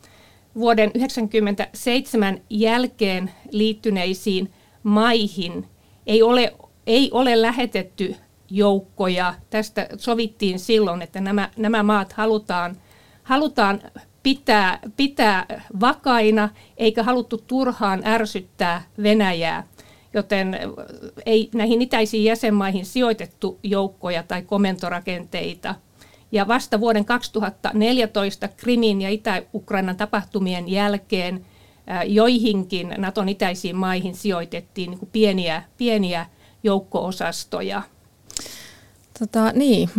vuoden 0.58 0.90
1997 0.92 2.40
jälkeen 2.50 3.30
liittyneisiin 3.50 4.52
maihin 4.82 5.66
ei 6.06 6.22
ole, 6.22 6.54
ei 6.86 7.10
ole 7.12 7.42
lähetetty 7.42 8.16
joukkoja. 8.50 9.34
Tästä 9.50 9.88
sovittiin 9.96 10.58
silloin, 10.58 11.02
että 11.02 11.20
nämä, 11.20 11.50
nämä 11.56 11.82
maat 11.82 12.12
halutaan, 12.12 12.76
halutaan 13.22 13.80
pitää, 14.22 14.78
pitää 14.96 15.64
vakaina, 15.80 16.48
eikä 16.76 17.02
haluttu 17.02 17.38
turhaan 17.46 18.02
ärsyttää 18.06 18.82
Venäjää. 19.02 19.66
Joten 20.14 20.58
ei 21.26 21.50
näihin 21.54 21.82
itäisiin 21.82 22.24
jäsenmaihin 22.24 22.86
sijoitettu 22.86 23.58
joukkoja 23.62 24.22
tai 24.22 24.42
komentorakenteita– 24.42 25.74
ja 26.32 26.48
vasta 26.48 26.80
vuoden 26.80 27.04
2014 27.04 28.48
Krimin 28.48 29.02
ja 29.02 29.10
Itä-Ukrainan 29.10 29.96
tapahtumien 29.96 30.68
jälkeen 30.68 31.46
joihinkin 32.06 32.94
Naton 32.98 33.28
itäisiin 33.28 33.76
maihin 33.76 34.14
sijoitettiin 34.14 34.90
niin 34.90 35.08
pieniä, 35.12 35.62
pieniä 35.78 36.26
joukko-osastoja. 36.62 37.82
Tota, 39.18 39.52
niin. 39.52 39.90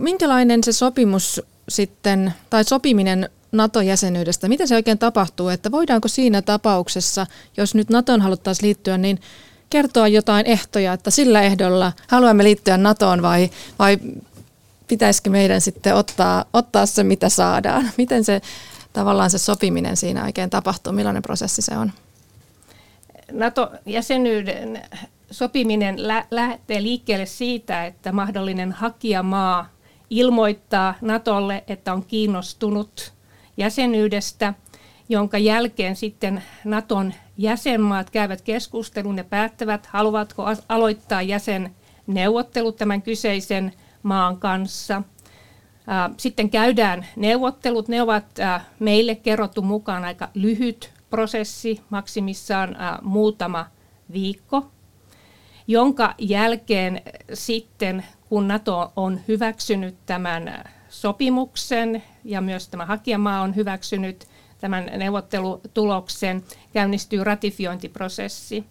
Minkälainen 0.00 0.64
se 0.64 0.72
sopimus 0.72 1.42
sitten, 1.68 2.34
tai 2.50 2.64
sopiminen 2.64 3.28
NATO-jäsenyydestä, 3.52 4.48
miten 4.48 4.68
se 4.68 4.74
oikein 4.74 4.98
tapahtuu, 4.98 5.48
että 5.48 5.70
voidaanko 5.70 6.08
siinä 6.08 6.42
tapauksessa, 6.42 7.26
jos 7.56 7.74
nyt 7.74 7.90
NATOon 7.90 8.20
haluttaisiin 8.20 8.66
liittyä, 8.66 8.98
niin 8.98 9.20
kertoa 9.70 10.08
jotain 10.08 10.46
ehtoja, 10.46 10.92
että 10.92 11.10
sillä 11.10 11.42
ehdolla 11.42 11.92
haluamme 12.08 12.44
liittyä 12.44 12.76
NATOon 12.76 13.22
vai, 13.22 13.50
vai 13.78 13.98
pitäisikö 14.94 15.30
meidän 15.30 15.60
sitten 15.60 15.94
ottaa, 15.94 16.44
ottaa 16.52 16.86
se, 16.86 17.04
mitä 17.04 17.28
saadaan? 17.28 17.90
Miten 17.98 18.24
se 18.24 18.40
tavallaan 18.92 19.30
se 19.30 19.38
sopiminen 19.38 19.96
siinä 19.96 20.24
oikein 20.24 20.50
tapahtuu? 20.50 20.92
Millainen 20.92 21.22
prosessi 21.22 21.62
se 21.62 21.78
on? 21.78 21.92
NATO-jäsenyyden 23.32 24.82
sopiminen 25.30 26.08
lä- 26.08 26.26
lähtee 26.30 26.82
liikkeelle 26.82 27.26
siitä, 27.26 27.86
että 27.86 28.12
mahdollinen 28.12 28.72
hakijamaa 28.72 29.68
ilmoittaa 30.10 30.94
NATOlle, 31.00 31.64
että 31.68 31.92
on 31.92 32.04
kiinnostunut 32.04 33.12
jäsenyydestä. 33.56 34.54
jonka 35.08 35.38
jälkeen 35.38 35.96
sitten 35.96 36.42
Naton 36.64 37.14
jäsenmaat 37.38 38.10
käyvät 38.10 38.42
keskustelun 38.42 39.16
ja 39.16 39.24
päättävät, 39.24 39.86
haluavatko 39.86 40.44
aloittaa 40.68 41.22
jäsenneuvottelut 41.22 42.76
tämän 42.76 43.02
kyseisen 43.02 43.72
maan 44.04 44.36
kanssa. 44.36 45.02
Sitten 46.16 46.50
käydään 46.50 47.06
neuvottelut. 47.16 47.88
Ne 47.88 48.02
ovat 48.02 48.26
meille 48.78 49.14
kerrottu 49.14 49.62
mukaan 49.62 50.04
aika 50.04 50.28
lyhyt 50.34 50.92
prosessi, 51.10 51.80
maksimissaan 51.90 52.76
muutama 53.02 53.66
viikko, 54.12 54.70
jonka 55.66 56.14
jälkeen 56.18 57.02
sitten, 57.32 58.04
kun 58.28 58.48
NATO 58.48 58.92
on 58.96 59.20
hyväksynyt 59.28 59.96
tämän 60.06 60.64
sopimuksen 60.88 62.02
ja 62.24 62.40
myös 62.40 62.68
tämä 62.68 62.86
hakijamaa 62.86 63.40
on 63.42 63.56
hyväksynyt 63.56 64.26
tämän 64.60 64.90
neuvottelutuloksen, 64.96 66.44
käynnistyy 66.72 67.24
ratifiointiprosessi. 67.24 68.64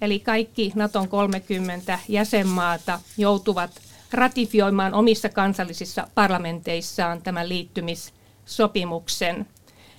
Eli 0.00 0.20
kaikki 0.20 0.72
Naton 0.74 1.08
30 1.08 1.98
jäsenmaata 2.08 3.00
joutuvat 3.18 3.70
ratifioimaan 4.14 4.94
omissa 4.94 5.28
kansallisissa 5.28 6.08
parlamenteissaan 6.14 7.22
tämän 7.22 7.48
liittymissopimuksen, 7.48 9.46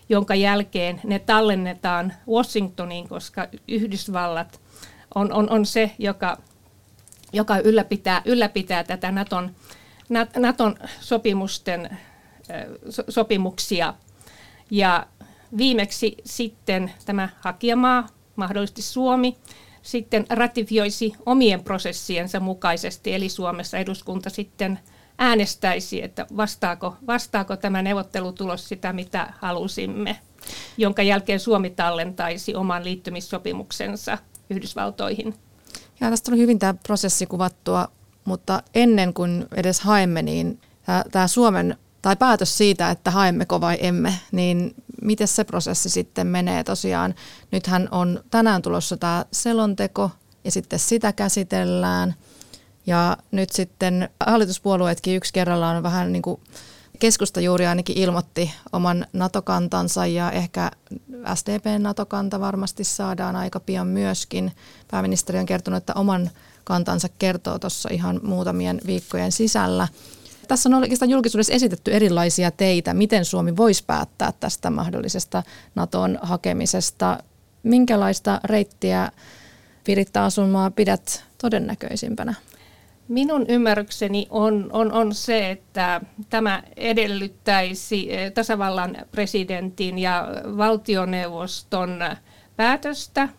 jonka 0.10 0.36
jälkeen 0.36 1.02
ne 1.04 1.20
tallennetaan 1.20 2.14
Washingtoniin, 2.30 3.10
koska 3.10 3.48
Yhdysvallat 3.68 4.62
on, 5.16 5.34
on, 5.34 5.50
on 5.50 5.66
se, 5.66 5.92
joka, 6.00 6.38
joka 7.34 7.58
ylläpitää, 7.58 8.22
ylläpitää 8.26 8.84
tätä 8.84 9.12
Naton, 9.12 9.52
Naton 10.38 10.76
sopimusten, 11.00 11.98
sopimuksia. 13.10 13.94
Ja 14.72 15.08
viimeksi 15.58 16.16
sitten 16.26 16.92
tämä 17.06 17.30
hakijamaa, 17.40 18.08
mahdollisesti 18.36 18.82
Suomi, 18.82 19.38
sitten 19.86 20.26
ratifioisi 20.30 21.14
omien 21.26 21.64
prosessiensa 21.64 22.40
mukaisesti, 22.40 23.14
eli 23.14 23.30
Suomessa 23.30 23.78
eduskunta 23.78 24.30
sitten 24.30 24.80
äänestäisi, 25.18 26.04
että 26.04 26.26
vastaako, 26.38 26.96
vastaako 27.08 27.56
tämä 27.56 27.82
neuvottelutulos 27.82 28.70
sitä, 28.70 28.94
mitä 28.94 29.34
halusimme, 29.40 30.20
jonka 30.78 31.02
jälkeen 31.02 31.40
Suomi 31.40 31.70
tallentaisi 31.70 32.56
oman 32.56 32.84
liittymissopimuksensa 32.84 34.18
Yhdysvaltoihin. 34.50 35.34
Ja 36.00 36.10
tästä 36.10 36.32
oli 36.32 36.40
hyvin 36.40 36.60
tämä 36.60 36.74
prosessi 36.74 37.26
kuvattua, 37.26 37.88
mutta 38.26 38.64
ennen 38.76 39.14
kuin 39.14 39.46
edes 39.56 39.80
haemme, 39.82 40.22
niin 40.22 40.60
tämä 41.12 41.28
Suomen 41.28 41.78
tai 42.06 42.16
päätös 42.16 42.58
siitä, 42.58 42.90
että 42.90 43.12
haemmeko 43.12 43.62
vai 43.62 43.78
emme, 43.82 44.20
niin 44.32 44.76
miten 45.02 45.28
se 45.28 45.44
prosessi 45.44 45.90
sitten 45.90 46.28
menee 46.28 46.64
tosiaan. 46.64 47.16
Nythän 47.52 47.88
on 47.92 48.24
tänään 48.32 48.62
tulossa 48.62 48.98
tämä 48.98 49.26
selonteko 49.32 50.12
ja 50.44 50.52
sitten 50.52 50.80
sitä 50.80 51.14
käsitellään. 51.14 52.16
Ja 52.86 53.18
nyt 53.32 53.50
sitten 53.50 54.10
hallituspuolueetkin 54.26 55.16
yksi 55.16 55.34
kerrallaan 55.34 55.84
vähän 55.84 56.12
niin 56.12 56.22
kuin 56.22 56.42
keskusta 57.00 57.42
juuri 57.42 57.66
ainakin 57.68 57.98
ilmoitti 57.98 58.54
oman 58.72 59.06
NATO-kantansa 59.14 60.06
ja 60.06 60.32
ehkä 60.32 60.72
SDPn 61.36 61.84
NATO-kanta 61.84 62.40
varmasti 62.40 62.84
saadaan 62.84 63.36
aika 63.36 63.60
pian 63.60 63.88
myöskin. 63.88 64.52
Pääministeri 64.92 65.40
on 65.40 65.46
kertonut, 65.46 65.78
että 65.78 65.94
oman 65.94 66.30
kantansa 66.64 67.08
kertoo 67.20 67.60
tuossa 67.60 67.90
ihan 67.92 68.20
muutamien 68.24 68.82
viikkojen 68.86 69.32
sisällä. 69.32 69.88
Tässä 70.48 70.70
on 70.70 70.74
oikeastaan 70.74 71.10
julkisuudessa 71.10 71.54
esitetty 71.54 71.94
erilaisia 71.94 72.52
teitä, 72.52 72.94
miten 72.94 73.26
Suomi 73.26 73.58
voisi 73.58 73.84
päättää 73.88 74.34
tästä 74.40 74.70
mahdollisesta 74.70 75.44
Naton 75.76 76.20
hakemisesta. 76.22 77.18
Minkälaista 77.64 78.40
reittiä 78.44 79.12
Piritta 79.84 80.26
Asunmaa 80.26 80.72
pidät 80.72 81.24
todennäköisimpänä? 81.42 82.34
Minun 83.08 83.46
ymmärrykseni 83.48 84.28
on, 84.30 84.70
on, 84.74 84.92
on 84.92 85.14
se, 85.14 85.52
että 85.52 86.02
tämä 86.30 86.64
edellyttäisi 86.78 88.14
eh, 88.14 88.32
tasavallan 88.32 88.98
presidentin 89.12 90.00
ja 90.00 90.28
valtioneuvoston 90.58 92.00
päätöstä, 92.56 93.30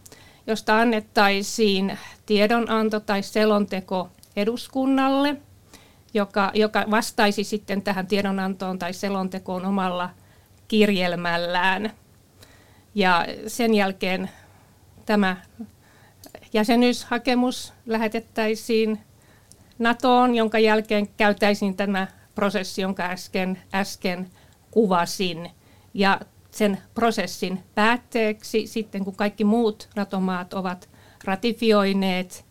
josta 0.46 0.80
annettaisiin 0.80 1.98
tiedonanto 2.26 3.00
tai 3.00 3.22
selonteko 3.22 4.08
eduskunnalle– 4.36 5.36
joka, 6.16 6.50
joka 6.54 6.84
vastaisi 6.90 7.44
sitten 7.44 7.82
tähän 7.82 8.06
tiedonantoon 8.06 8.78
tai 8.78 8.92
selontekoon 8.92 9.66
omalla 9.66 10.10
kirjelmällään. 10.68 11.92
Ja 12.94 13.26
sen 13.46 13.74
jälkeen 13.74 14.30
tämä 15.06 15.36
jäsenyyshakemus 16.52 17.72
lähetettäisiin 17.86 19.00
NATOon, 19.78 20.34
jonka 20.34 20.58
jälkeen 20.58 21.08
käytäisiin 21.08 21.76
tämä 21.76 22.06
prosessi, 22.34 22.82
jonka 22.82 23.02
äsken, 23.02 23.62
äsken 23.74 24.30
kuvasin. 24.70 25.50
Ja 25.94 26.20
sen 26.50 26.78
prosessin 26.94 27.62
päätteeksi 27.74 28.66
sitten, 28.66 29.04
kun 29.04 29.16
kaikki 29.16 29.44
muut 29.44 29.88
NATO-maat 29.96 30.54
ovat 30.54 30.88
ratifioineet 31.24 32.45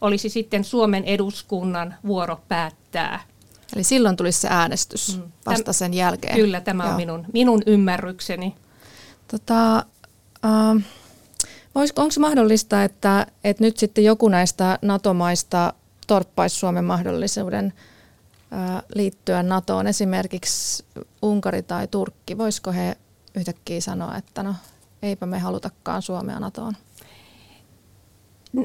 olisi 0.00 0.28
sitten 0.28 0.64
Suomen 0.64 1.04
eduskunnan 1.04 1.94
vuoro 2.06 2.40
päättää. 2.48 3.20
Eli 3.74 3.84
silloin 3.84 4.16
tulisi 4.16 4.40
se 4.40 4.48
äänestys 4.50 5.16
mm. 5.16 5.32
vasta 5.46 5.72
sen 5.72 5.94
jälkeen. 5.94 6.36
Kyllä, 6.36 6.60
tämä 6.60 6.82
Joo. 6.82 6.90
on 6.90 6.96
minun, 6.96 7.26
minun 7.32 7.62
ymmärrykseni. 7.66 8.54
Tota, 9.28 9.76
äh, 10.44 10.84
onko 11.74 12.12
mahdollista, 12.18 12.84
että, 12.84 13.26
että 13.44 13.64
nyt 13.64 13.76
sitten 13.76 14.04
joku 14.04 14.28
näistä 14.28 14.78
NATO-maista 14.82 15.72
torppaisi 16.06 16.56
Suomen 16.56 16.84
mahdollisuuden 16.84 17.72
äh, 18.52 18.82
liittyä 18.94 19.42
NATOon, 19.42 19.86
esimerkiksi 19.86 20.84
Unkari 21.22 21.62
tai 21.62 21.88
Turkki? 21.88 22.38
Voisiko 22.38 22.72
he 22.72 22.96
yhtäkkiä 23.34 23.80
sanoa, 23.80 24.16
että 24.16 24.42
no 24.42 24.54
eipä 25.02 25.26
me 25.26 25.38
halutakaan 25.38 26.02
Suomea 26.02 26.40
NATOon? 26.40 26.76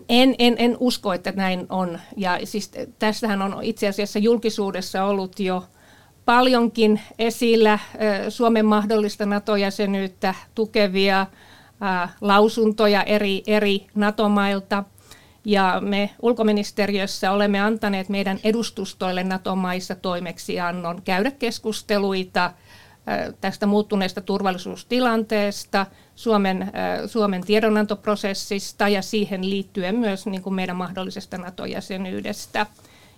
En, 0.09 0.35
en, 0.39 0.55
en 0.57 0.77
usko, 0.79 1.13
että 1.13 1.31
näin 1.31 1.65
on. 1.69 1.99
Ja 2.17 2.39
siis 2.43 2.71
tässähän 2.99 3.41
on 3.41 3.63
itse 3.63 3.87
asiassa 3.87 4.19
julkisuudessa 4.19 5.03
ollut 5.03 5.39
jo 5.39 5.63
paljonkin 6.25 7.01
esillä 7.19 7.79
Suomen 8.29 8.65
mahdollista 8.65 9.25
NATO-jäsenyyttä 9.25 10.35
tukevia 10.55 11.27
lausuntoja 12.21 13.03
eri, 13.03 13.43
eri 13.47 13.87
NATO-mailta. 13.95 14.83
Ja 15.45 15.81
me 15.81 16.09
ulkoministeriössä 16.21 17.31
olemme 17.31 17.59
antaneet 17.59 18.09
meidän 18.09 18.39
edustustoille 18.43 19.23
NATO-maissa 19.23 19.95
toimeksiannon 19.95 21.01
käydä 21.01 21.31
keskusteluita 21.31 22.51
tästä 23.41 23.65
muuttuneesta 23.65 24.21
turvallisuustilanteesta, 24.21 25.85
Suomen, 26.15 26.71
Suomen 27.05 27.41
tiedonantoprosessista 27.41 28.87
ja 28.87 29.01
siihen 29.01 29.49
liittyen 29.49 29.95
myös 29.95 30.25
niin 30.25 30.41
kuin 30.41 30.53
meidän 30.53 30.75
mahdollisesta 30.75 31.37
NATO-jäsenyydestä. 31.37 32.65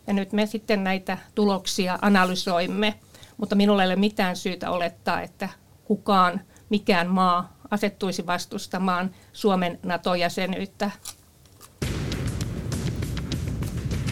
Ja 0.08 0.14
nyt 0.14 0.34
me 0.34 0.46
sitten 0.46 0.84
näitä 0.84 1.18
tuloksia 1.36 2.00
analysoimme, 2.02 2.94
mutta 3.38 3.56
minulla 3.56 3.84
ei 3.84 3.88
ole 3.88 3.96
mitään 3.96 4.36
syytä 4.36 4.72
olettaa, 4.72 5.22
että 5.22 5.50
kukaan, 5.86 6.42
mikään 6.70 7.08
maa 7.08 7.58
asettuisi 7.72 8.26
vastustamaan 8.26 9.12
Suomen 9.34 9.80
NATO-jäsenyyttä 9.84 10.92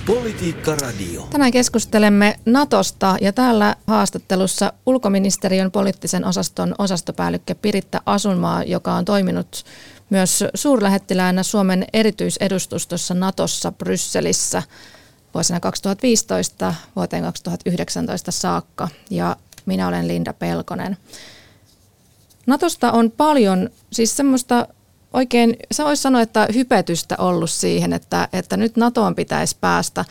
Politiikka 0.07 0.75
Radio. 0.75 1.27
Tänään 1.29 1.51
keskustelemme 1.51 2.39
Natosta 2.45 3.17
ja 3.21 3.33
täällä 3.33 3.75
haastattelussa 3.87 4.73
ulkoministeriön 4.85 5.71
poliittisen 5.71 6.25
osaston 6.25 6.75
osastopäällikkö 6.77 7.55
Piritta 7.55 8.01
Asunmaa, 8.05 8.63
joka 8.63 8.93
on 8.93 9.05
toiminut 9.05 9.65
myös 10.09 10.43
suurlähettiläänä 10.53 11.43
Suomen 11.43 11.85
erityisedustustossa 11.93 13.13
Natossa 13.13 13.71
Brysselissä 13.71 14.63
vuosina 15.33 15.59
2015 15.59 16.73
vuoteen 16.95 17.23
2019 17.23 18.31
saakka. 18.31 18.89
Ja 19.09 19.35
minä 19.65 19.87
olen 19.87 20.07
Linda 20.07 20.33
Pelkonen. 20.33 20.97
Natosta 22.47 22.91
on 22.91 23.11
paljon, 23.11 23.69
siis 23.91 24.17
semmoista 24.17 24.67
oikein, 25.13 25.55
sä 25.71 25.85
vois 25.85 26.01
sanoa, 26.01 26.21
että 26.21 26.47
hypetystä 26.53 27.15
ollut 27.17 27.49
siihen, 27.49 27.93
että, 27.93 28.27
että 28.33 28.57
nyt 28.57 28.77
NATOon 28.77 29.15
pitäisi 29.15 29.57
päästä. 29.61 30.05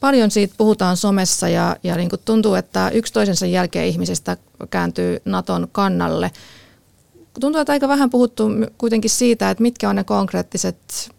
Paljon 0.00 0.30
siitä 0.30 0.54
puhutaan 0.56 0.96
somessa 0.96 1.48
ja, 1.48 1.76
ja 1.82 1.96
niin 1.96 2.10
kuin 2.10 2.22
tuntuu, 2.24 2.54
että 2.54 2.88
yksi 2.88 3.12
toisensa 3.12 3.46
jälkeen 3.46 3.86
ihmisistä 3.86 4.36
kääntyy 4.70 5.20
Naton 5.24 5.68
kannalle. 5.72 6.30
Tuntuu, 7.40 7.60
että 7.60 7.72
aika 7.72 7.88
vähän 7.88 8.10
puhuttu 8.10 8.48
kuitenkin 8.78 9.10
siitä, 9.10 9.50
että 9.50 9.62
mitkä 9.62 9.88
on 9.88 9.96
ne 9.96 10.04
konkreettiset 10.04 11.10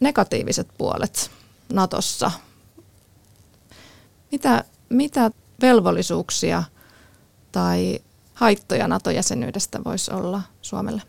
negatiiviset 0.00 0.68
puolet 0.78 1.30
Natossa. 1.72 2.30
Mitä, 4.32 4.64
mitä 4.88 5.30
velvollisuuksia 5.62 6.62
tai 7.52 8.00
haittoja 8.34 8.88
NATO-jäsenyydestä 8.88 9.84
voisi 9.84 10.12
olla 10.12 10.42
Suomelle? 10.62 11.02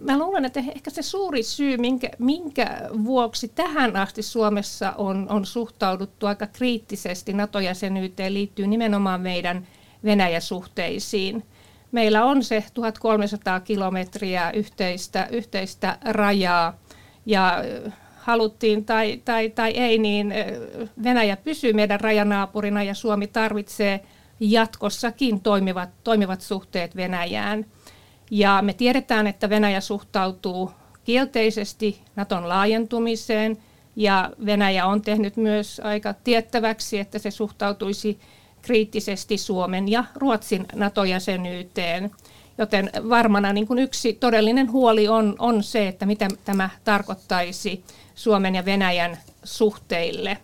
Mä 0.00 0.18
luulen, 0.18 0.44
että 0.44 0.60
ehkä 0.60 0.90
se 0.90 1.02
suuri 1.02 1.42
syy, 1.42 1.76
minkä, 1.76 2.10
minkä 2.18 2.80
vuoksi 3.04 3.48
tähän 3.48 3.96
asti 3.96 4.22
Suomessa 4.22 4.92
on, 4.98 5.26
on 5.30 5.46
suhtauduttu 5.46 6.26
aika 6.26 6.46
kriittisesti 6.46 7.32
NATO-jäsenyyteen, 7.32 8.34
liittyy 8.34 8.66
nimenomaan 8.66 9.20
meidän 9.20 9.66
Venäjä-suhteisiin. 10.04 11.44
Meillä 11.92 12.24
on 12.24 12.42
se 12.42 12.64
1300 12.74 13.60
kilometriä 13.60 14.50
yhteistä, 14.50 15.28
yhteistä 15.30 15.98
rajaa 16.04 16.78
ja 17.26 17.64
haluttiin 18.16 18.84
tai, 18.84 19.20
tai, 19.24 19.50
tai 19.50 19.70
ei, 19.70 19.98
niin 19.98 20.34
Venäjä 21.02 21.36
pysyy 21.36 21.72
meidän 21.72 22.00
rajanaapurina 22.00 22.82
ja 22.82 22.94
Suomi 22.94 23.26
tarvitsee 23.26 24.00
jatkossakin 24.40 25.40
toimivat, 25.40 25.88
toimivat 26.04 26.40
suhteet 26.40 26.96
Venäjään. 26.96 27.66
Ja 28.36 28.58
me 28.62 28.72
tiedetään, 28.72 29.26
että 29.26 29.50
Venäjä 29.50 29.80
suhtautuu 29.80 30.70
kielteisesti 31.04 32.00
Naton 32.16 32.48
laajentumiseen 32.48 33.56
ja 33.96 34.30
Venäjä 34.46 34.86
on 34.86 35.02
tehnyt 35.02 35.36
myös 35.36 35.80
aika 35.84 36.14
tiettäväksi, 36.24 36.98
että 36.98 37.18
se 37.18 37.30
suhtautuisi 37.30 38.18
kriittisesti 38.62 39.38
Suomen 39.38 39.88
ja 39.88 40.04
Ruotsin 40.14 40.66
NATO-jäsenyyteen. 40.74 42.10
Joten 42.58 42.90
varmana 43.08 43.52
niin 43.52 43.66
kuin 43.66 43.78
yksi 43.78 44.12
todellinen 44.12 44.72
huoli 44.72 45.08
on, 45.08 45.36
on 45.38 45.62
se, 45.62 45.88
että 45.88 46.06
mitä 46.06 46.28
tämä 46.44 46.70
tarkoittaisi 46.84 47.84
Suomen 48.14 48.54
ja 48.54 48.64
Venäjän 48.64 49.18
suhteille. 49.44 50.38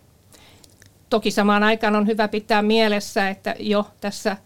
Toki 1.09 1.31
samaan 1.31 1.63
aikaan 1.63 1.97
on 1.97 2.07
hyvä 2.07 2.29
pitää 2.29 2.63
mielessä, 2.63 3.29
että 3.29 3.55
jo 3.59 3.87
tässä 4.01 4.37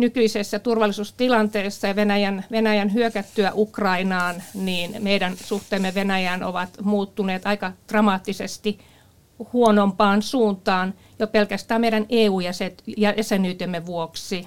nykyisessä 0.00 0.58
turvallisuustilanteessa 0.58 1.86
ja 1.86 1.96
Venäjän, 1.96 2.44
Venäjän 2.50 2.92
hyökättyä 2.94 3.52
Ukrainaan, 3.54 4.42
niin 4.54 4.96
meidän 4.98 5.36
suhteemme 5.36 5.94
Venäjään 5.94 6.42
ovat 6.42 6.68
muuttuneet 6.82 7.46
aika 7.46 7.72
dramaattisesti 7.88 8.78
huonompaan 9.52 10.22
suuntaan 10.22 10.94
jo 11.18 11.26
pelkästään 11.26 11.80
meidän 11.80 12.06
EU-jäsenyytemme 12.08 13.86
vuoksi. 13.86 14.46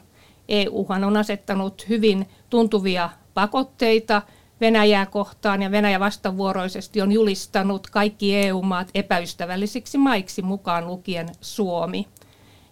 EUhan 0.50 1.04
on 1.04 1.18
asettanut 1.18 1.90
hyvin 1.90 2.30
tuntuvia 2.50 3.10
pakotteita 3.34 4.22
Venäjää 4.62 5.06
kohtaan 5.06 5.62
ja 5.62 5.72
Venäjä 5.72 6.00
vastavuoroisesti 6.00 7.02
on 7.02 7.12
julistanut 7.12 7.88
kaikki 7.90 8.36
EU-maat 8.36 8.90
epäystävällisiksi 8.96 9.98
maiksi 9.98 10.42
mukaan 10.42 10.88
lukien 10.88 11.30
Suomi. 11.42 12.08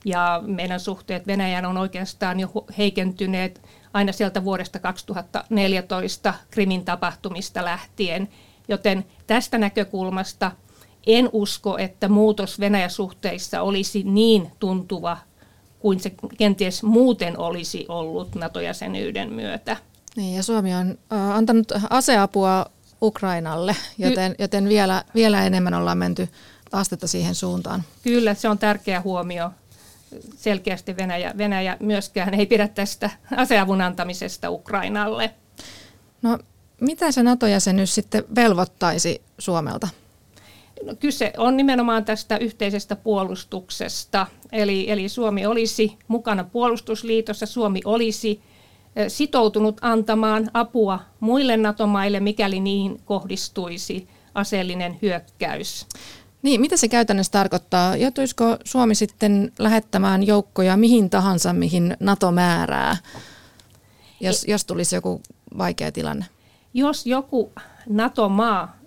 Ja 0.05 0.43
meidän 0.45 0.79
suhteet 0.79 1.27
Venäjään 1.27 1.65
on 1.65 1.77
oikeastaan 1.77 2.39
jo 2.39 2.49
heikentyneet 2.77 3.61
aina 3.93 4.11
sieltä 4.11 4.43
vuodesta 4.43 4.79
2014 4.79 6.33
Krimin 6.51 6.85
tapahtumista 6.85 7.65
lähtien. 7.65 8.29
Joten 8.67 9.05
tästä 9.27 9.57
näkökulmasta 9.57 10.51
en 11.07 11.29
usko, 11.31 11.77
että 11.77 12.09
muutos 12.09 12.59
Venäjä-suhteissa 12.59 13.61
olisi 13.61 14.03
niin 14.03 14.51
tuntuva 14.59 15.17
kuin 15.79 15.99
se 15.99 16.11
kenties 16.37 16.83
muuten 16.83 17.37
olisi 17.37 17.85
ollut 17.87 18.35
NATO-jäsenyyden 18.35 19.33
myötä. 19.33 19.77
Niin, 20.15 20.35
ja 20.35 20.43
Suomi 20.43 20.75
on 20.75 20.97
äh, 21.13 21.29
antanut 21.29 21.67
aseapua 21.89 22.65
Ukrainalle, 23.01 23.75
joten, 23.97 24.35
joten 24.39 24.69
vielä, 24.69 25.03
vielä 25.15 25.45
enemmän 25.45 25.73
ollaan 25.73 25.97
menty 25.97 26.29
astetta 26.71 27.07
siihen 27.07 27.35
suuntaan. 27.35 27.83
Kyllä, 28.03 28.33
se 28.33 28.49
on 28.49 28.57
tärkeä 28.57 29.01
huomio. 29.01 29.51
Selkeästi 30.35 30.97
Venäjä, 30.97 31.33
Venäjä 31.37 31.77
myöskään 31.79 32.33
ei 32.33 32.45
pidä 32.45 32.67
tästä 32.67 33.09
aseavun 33.37 33.81
antamisesta 33.81 34.49
Ukrainalle. 34.49 35.33
No, 36.21 36.39
mitä 36.81 37.11
se 37.11 37.23
NATO-jäsenyys 37.23 37.95
sitten 37.95 38.23
velvoittaisi 38.35 39.21
Suomelta? 39.39 39.87
No, 40.85 40.95
kyse 40.99 41.33
on 41.37 41.57
nimenomaan 41.57 42.05
tästä 42.05 42.37
yhteisestä 42.37 42.95
puolustuksesta. 42.95 44.27
Eli, 44.51 44.91
eli 44.91 45.09
Suomi 45.09 45.45
olisi 45.45 45.97
mukana 46.07 46.43
puolustusliitossa, 46.43 47.45
Suomi 47.45 47.81
olisi 47.85 48.41
sitoutunut 49.07 49.77
antamaan 49.81 50.49
apua 50.53 50.99
muille 51.19 51.57
NATO-maille, 51.57 52.19
mikäli 52.19 52.59
niihin 52.59 53.01
kohdistuisi 53.05 54.07
aseellinen 54.35 54.99
hyökkäys. 55.01 55.87
Niin, 56.41 56.61
mitä 56.61 56.77
se 56.77 56.87
käytännössä 56.87 57.31
tarkoittaa? 57.31 57.95
Joutuisiko 57.95 58.57
Suomi 58.63 58.95
sitten 58.95 59.51
lähettämään 59.59 60.27
joukkoja 60.27 60.77
mihin 60.77 61.09
tahansa, 61.09 61.53
mihin 61.53 61.97
NATO 61.99 62.31
määrää, 62.31 62.97
jos, 64.19 64.45
jos 64.47 64.65
tulisi 64.65 64.95
joku 64.95 65.21
vaikea 65.57 65.91
tilanne? 65.91 66.25
Jos 66.73 67.05
joku 67.05 67.51
NATO-maa 67.89 68.77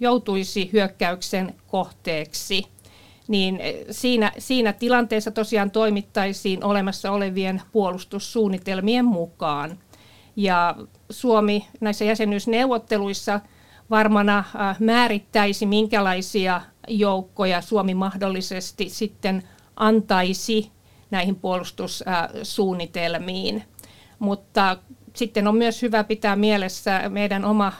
joutuisi 0.00 0.70
hyökkäyksen 0.72 1.54
kohteeksi– 1.66 2.64
niin 3.28 3.58
siinä, 3.90 4.32
siinä 4.38 4.72
tilanteessa 4.72 5.30
tosiaan 5.30 5.70
toimittaisiin 5.70 6.64
olemassa 6.64 7.10
olevien 7.10 7.62
puolustussuunnitelmien 7.72 9.04
mukaan. 9.04 9.78
Ja 10.36 10.76
Suomi 11.10 11.66
näissä 11.80 12.04
jäsenyysneuvotteluissa 12.04 13.40
varmana 13.90 14.38
äh, 14.38 14.76
määrittäisi, 14.80 15.66
minkälaisia 15.66 16.60
joukkoja 16.88 17.60
Suomi 17.60 17.94
mahdollisesti 17.94 18.88
sitten 18.88 19.42
antaisi 19.76 20.70
näihin 21.10 21.36
puolustussuunnitelmiin. 21.36 23.62
Mutta 24.18 24.76
sitten 25.14 25.48
on 25.48 25.56
myös 25.56 25.82
hyvä 25.82 26.04
pitää 26.04 26.36
mielessä 26.36 27.08
meidän 27.08 27.44
oma 27.44 27.72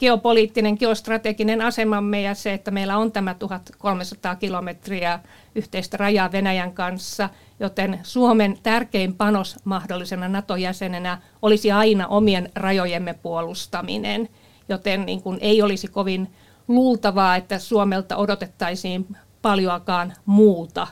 geopoliittinen, 0.00 0.76
geostrateginen 0.78 1.62
asemamme 1.62 2.22
ja 2.22 2.34
se, 2.34 2.52
että 2.52 2.70
meillä 2.70 2.96
on 2.96 3.12
tämä 3.12 3.34
1300 3.34 4.36
kilometriä 4.36 5.20
yhteistä 5.54 5.96
rajaa 5.96 6.32
Venäjän 6.32 6.72
kanssa, 6.72 7.28
joten 7.60 8.00
Suomen 8.02 8.58
tärkein 8.62 9.14
panos 9.14 9.56
mahdollisena 9.64 10.28
NATO-jäsenenä 10.28 11.18
olisi 11.42 11.72
aina 11.72 12.06
omien 12.06 12.50
rajojemme 12.54 13.14
puolustaminen, 13.14 14.28
joten 14.70 15.06
niin 15.06 15.22
kuin 15.22 15.38
ei 15.40 15.62
olisi 15.62 15.88
kovin 15.88 16.28
luultavaa, 16.68 17.36
että 17.36 17.58
Suomelta 17.58 18.16
odotettaisiin 18.16 19.16
paljoakaan 19.42 20.12
muuta 20.26 20.86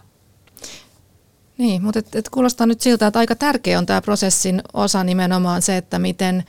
niin, 1.58 1.82
mutta 1.82 1.98
et, 1.98 2.14
et 2.14 2.28
kuulostaa 2.28 2.66
nyt 2.66 2.80
siltä, 2.80 3.06
että 3.06 3.18
aika 3.18 3.34
tärkeä 3.34 3.78
on 3.78 3.86
tämä 3.86 4.02
prosessin 4.02 4.62
osa 4.72 5.04
nimenomaan 5.04 5.62
se, 5.62 5.76
että 5.76 5.98
miten 5.98 6.44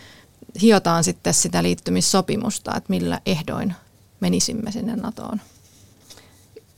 hiotaan 0.62 1.04
sitten 1.04 1.34
sitä 1.34 1.64
liittymissopimusta, 1.64 2.76
että 2.78 2.90
millä 2.90 3.20
ehdoin 3.26 3.74
menisimme 4.20 4.72
sinne 4.72 4.96
NATOon. 4.96 5.42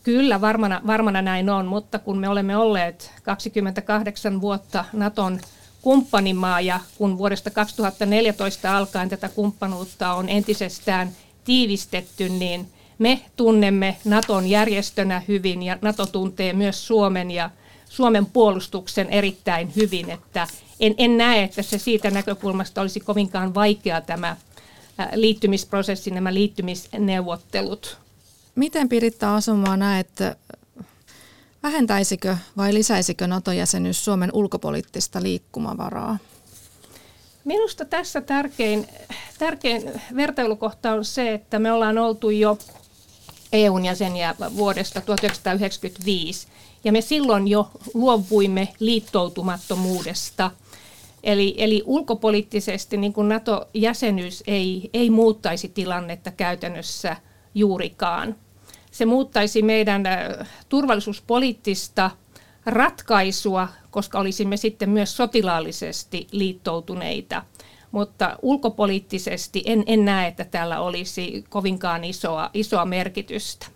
Kyllä, 0.03 0.41
varmana, 0.41 0.81
varmana 0.87 1.21
näin 1.21 1.49
on, 1.49 1.65
mutta 1.65 1.99
kun 1.99 2.17
me 2.17 2.29
olemme 2.29 2.57
olleet 2.57 3.11
28 3.23 4.41
vuotta 4.41 4.85
Naton 4.93 5.39
kumppanimaa 5.81 6.61
ja 6.61 6.79
kun 6.97 7.17
vuodesta 7.17 7.49
2014 7.49 8.77
alkaen 8.77 9.09
tätä 9.09 9.29
kumppanuutta 9.29 10.13
on 10.13 10.29
entisestään 10.29 11.11
tiivistetty, 11.43 12.29
niin 12.29 12.67
me 12.99 13.21
tunnemme 13.35 13.97
Naton 14.05 14.47
järjestönä 14.47 15.21
hyvin 15.27 15.63
ja 15.63 15.77
Nato 15.81 16.05
tuntee 16.05 16.53
myös 16.53 16.87
Suomen 16.87 17.31
ja 17.31 17.49
Suomen 17.89 18.25
puolustuksen 18.25 19.09
erittäin 19.09 19.71
hyvin, 19.75 20.09
että 20.09 20.47
en, 20.79 20.95
en 20.97 21.17
näe, 21.17 21.43
että 21.43 21.61
se 21.61 21.77
siitä 21.77 22.11
näkökulmasta 22.11 22.81
olisi 22.81 22.99
kovinkaan 22.99 23.53
vaikea 23.53 24.01
tämä 24.01 24.35
liittymisprosessi, 25.13 26.11
nämä 26.11 26.33
liittymisneuvottelut. 26.33 27.97
Miten 28.55 28.89
Piritta 28.89 29.35
Asumaa 29.35 29.77
näet, 29.77 30.09
vähentäisikö 31.63 32.37
vai 32.57 32.73
lisäisikö 32.73 33.27
NATO-jäsenyys 33.27 34.05
Suomen 34.05 34.29
ulkopoliittista 34.33 35.23
liikkumavaraa? 35.23 36.17
Minusta 37.45 37.85
tässä 37.85 38.21
tärkein, 38.21 38.87
tärkein 39.39 40.01
vertailukohta 40.15 40.93
on 40.93 41.05
se, 41.05 41.33
että 41.33 41.59
me 41.59 41.71
ollaan 41.71 41.97
oltu 41.97 42.29
jo 42.29 42.57
EUn 43.53 43.85
jäseniä 43.85 44.35
vuodesta 44.55 45.01
1995 45.01 46.47
ja 46.83 46.91
me 46.91 47.01
silloin 47.01 47.47
jo 47.47 47.71
luovuimme 47.93 48.67
liittoutumattomuudesta. 48.79 50.51
Eli, 51.23 51.55
eli 51.57 51.83
ulkopoliittisesti 51.85 52.97
niin 52.97 53.13
kuin 53.13 53.29
NATO-jäsenyys 53.29 54.43
ei, 54.47 54.89
ei 54.93 55.09
muuttaisi 55.09 55.69
tilannetta 55.69 56.31
käytännössä 56.31 57.15
juurikaan. 57.55 58.35
Se 58.91 59.05
muuttaisi 59.05 59.61
meidän 59.61 60.05
äh, 60.05 60.47
turvallisuuspoliittista 60.69 62.11
ratkaisua, 62.65 63.67
koska 63.91 64.19
olisimme 64.19 64.57
sitten 64.57 64.89
myös 64.89 65.17
sotilaallisesti 65.17 66.27
liittoutuneita. 66.31 67.43
Mutta 67.91 68.37
ulkopoliittisesti 68.41 69.63
en, 69.65 69.83
en 69.85 70.05
näe, 70.05 70.27
että 70.27 70.45
tällä 70.45 70.81
olisi 70.81 71.45
kovinkaan 71.49 72.03
isoa, 72.03 72.49
isoa 72.53 72.85
merkitystä. 72.85 73.67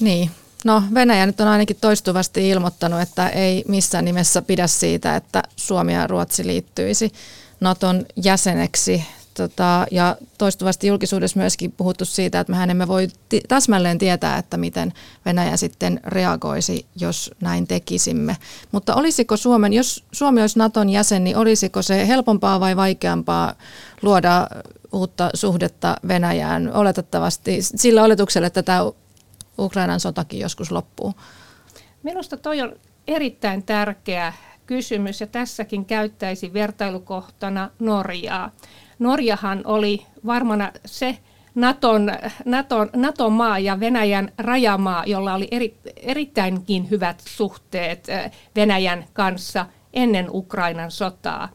Niin, 0.00 0.30
No 0.66 0.82
Venäjä 0.94 1.26
nyt 1.26 1.40
on 1.40 1.48
ainakin 1.48 1.76
toistuvasti 1.80 2.48
ilmoittanut, 2.48 3.00
että 3.00 3.28
ei 3.28 3.64
missään 3.68 4.04
nimessä 4.04 4.42
pidä 4.42 4.66
siitä, 4.66 5.16
että 5.16 5.42
Suomi 5.56 5.92
ja 5.94 6.06
Ruotsi 6.06 6.46
liittyisi 6.46 7.12
Naton 7.60 8.06
jäseneksi. 8.24 9.04
Tota, 9.36 9.86
ja 9.90 10.16
toistuvasti 10.38 10.86
julkisuudessa 10.86 11.40
myöskin 11.40 11.72
puhuttu 11.72 12.04
siitä, 12.04 12.40
että 12.40 12.50
mehän 12.50 12.70
emme 12.70 12.88
voi 12.88 13.08
t- 13.08 13.48
täsmälleen 13.48 13.98
tietää, 13.98 14.38
että 14.38 14.56
miten 14.56 14.92
Venäjä 15.24 15.56
sitten 15.56 16.00
reagoisi, 16.04 16.86
jos 17.00 17.30
näin 17.40 17.66
tekisimme. 17.66 18.36
Mutta 18.72 18.94
olisiko 18.94 19.36
Suomen, 19.36 19.72
jos 19.72 20.04
Suomi 20.12 20.40
olisi 20.40 20.58
Naton 20.58 20.88
jäsen, 20.88 21.24
niin 21.24 21.36
olisiko 21.36 21.82
se 21.82 22.08
helpompaa 22.08 22.60
vai 22.60 22.76
vaikeampaa 22.76 23.54
luoda 24.02 24.48
uutta 24.92 25.30
suhdetta 25.34 25.96
Venäjään 26.08 26.72
oletettavasti 26.74 27.62
sillä 27.62 28.04
oletuksella, 28.04 28.46
että 28.46 28.62
tämä 28.62 28.92
Ukrainan 29.58 30.00
sotakin 30.00 30.40
joskus 30.40 30.70
loppuu? 30.72 31.14
Minusta 32.02 32.36
toi 32.36 32.60
on 32.60 32.72
erittäin 33.06 33.62
tärkeä 33.62 34.32
kysymys 34.66 35.20
ja 35.20 35.26
tässäkin 35.26 35.84
käyttäisi 35.84 36.52
vertailukohtana 36.52 37.70
Norjaa. 37.78 38.50
Norjahan 38.98 39.60
oli 39.64 40.06
varmana 40.26 40.72
se 40.84 41.18
Naton, 41.54 42.12
Naton, 42.44 42.90
Naton 42.96 43.32
maa 43.32 43.58
ja 43.58 43.80
Venäjän 43.80 44.32
rajamaa, 44.38 45.04
jolla 45.06 45.34
oli 45.34 45.48
eri, 45.50 45.78
erittäinkin 45.96 46.90
hyvät 46.90 47.22
suhteet 47.28 48.08
eh, 48.08 48.30
Venäjän 48.56 49.04
kanssa 49.12 49.66
ennen 49.92 50.26
Ukrainan 50.30 50.90
sotaa. 50.90 51.48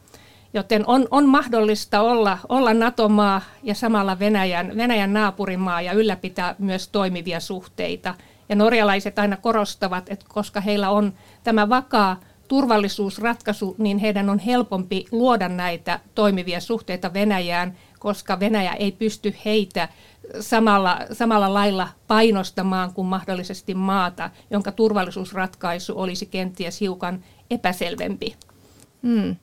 Joten 0.54 0.84
on, 0.86 1.08
on 1.10 1.26
mahdollista 1.28 2.00
olla, 2.00 2.38
olla 2.48 2.74
NATO-maa 2.74 3.40
ja 3.62 3.74
samalla 3.74 4.18
Venäjän, 4.18 4.72
Venäjän 4.76 5.12
naapurimaa 5.12 5.80
ja 5.82 5.92
ylläpitää 5.92 6.54
myös 6.58 6.88
toimivia 6.88 7.40
suhteita. 7.40 8.14
Ja 8.48 8.56
norjalaiset 8.56 9.18
aina 9.18 9.36
korostavat, 9.36 10.10
että 10.10 10.26
koska 10.28 10.60
heillä 10.60 10.90
on 10.90 11.12
tämä 11.44 11.68
vakaa 11.68 12.20
turvallisuusratkaisu, 12.52 13.74
niin 13.78 13.98
heidän 13.98 14.30
on 14.30 14.38
helpompi 14.38 15.04
luoda 15.12 15.48
näitä 15.48 16.00
toimivia 16.14 16.60
suhteita 16.60 17.14
Venäjään, 17.14 17.78
koska 17.98 18.40
Venäjä 18.40 18.72
ei 18.72 18.92
pysty 18.92 19.34
heitä 19.44 19.88
samalla, 20.40 20.98
samalla 21.12 21.54
lailla 21.54 21.88
painostamaan 22.08 22.94
kuin 22.94 23.06
mahdollisesti 23.06 23.74
maata, 23.74 24.30
jonka 24.50 24.72
turvallisuusratkaisu 24.72 25.92
olisi 25.96 26.26
kenties 26.26 26.80
hiukan 26.80 27.24
epäselvempi. 27.50 28.36
Hmm. 29.02 29.36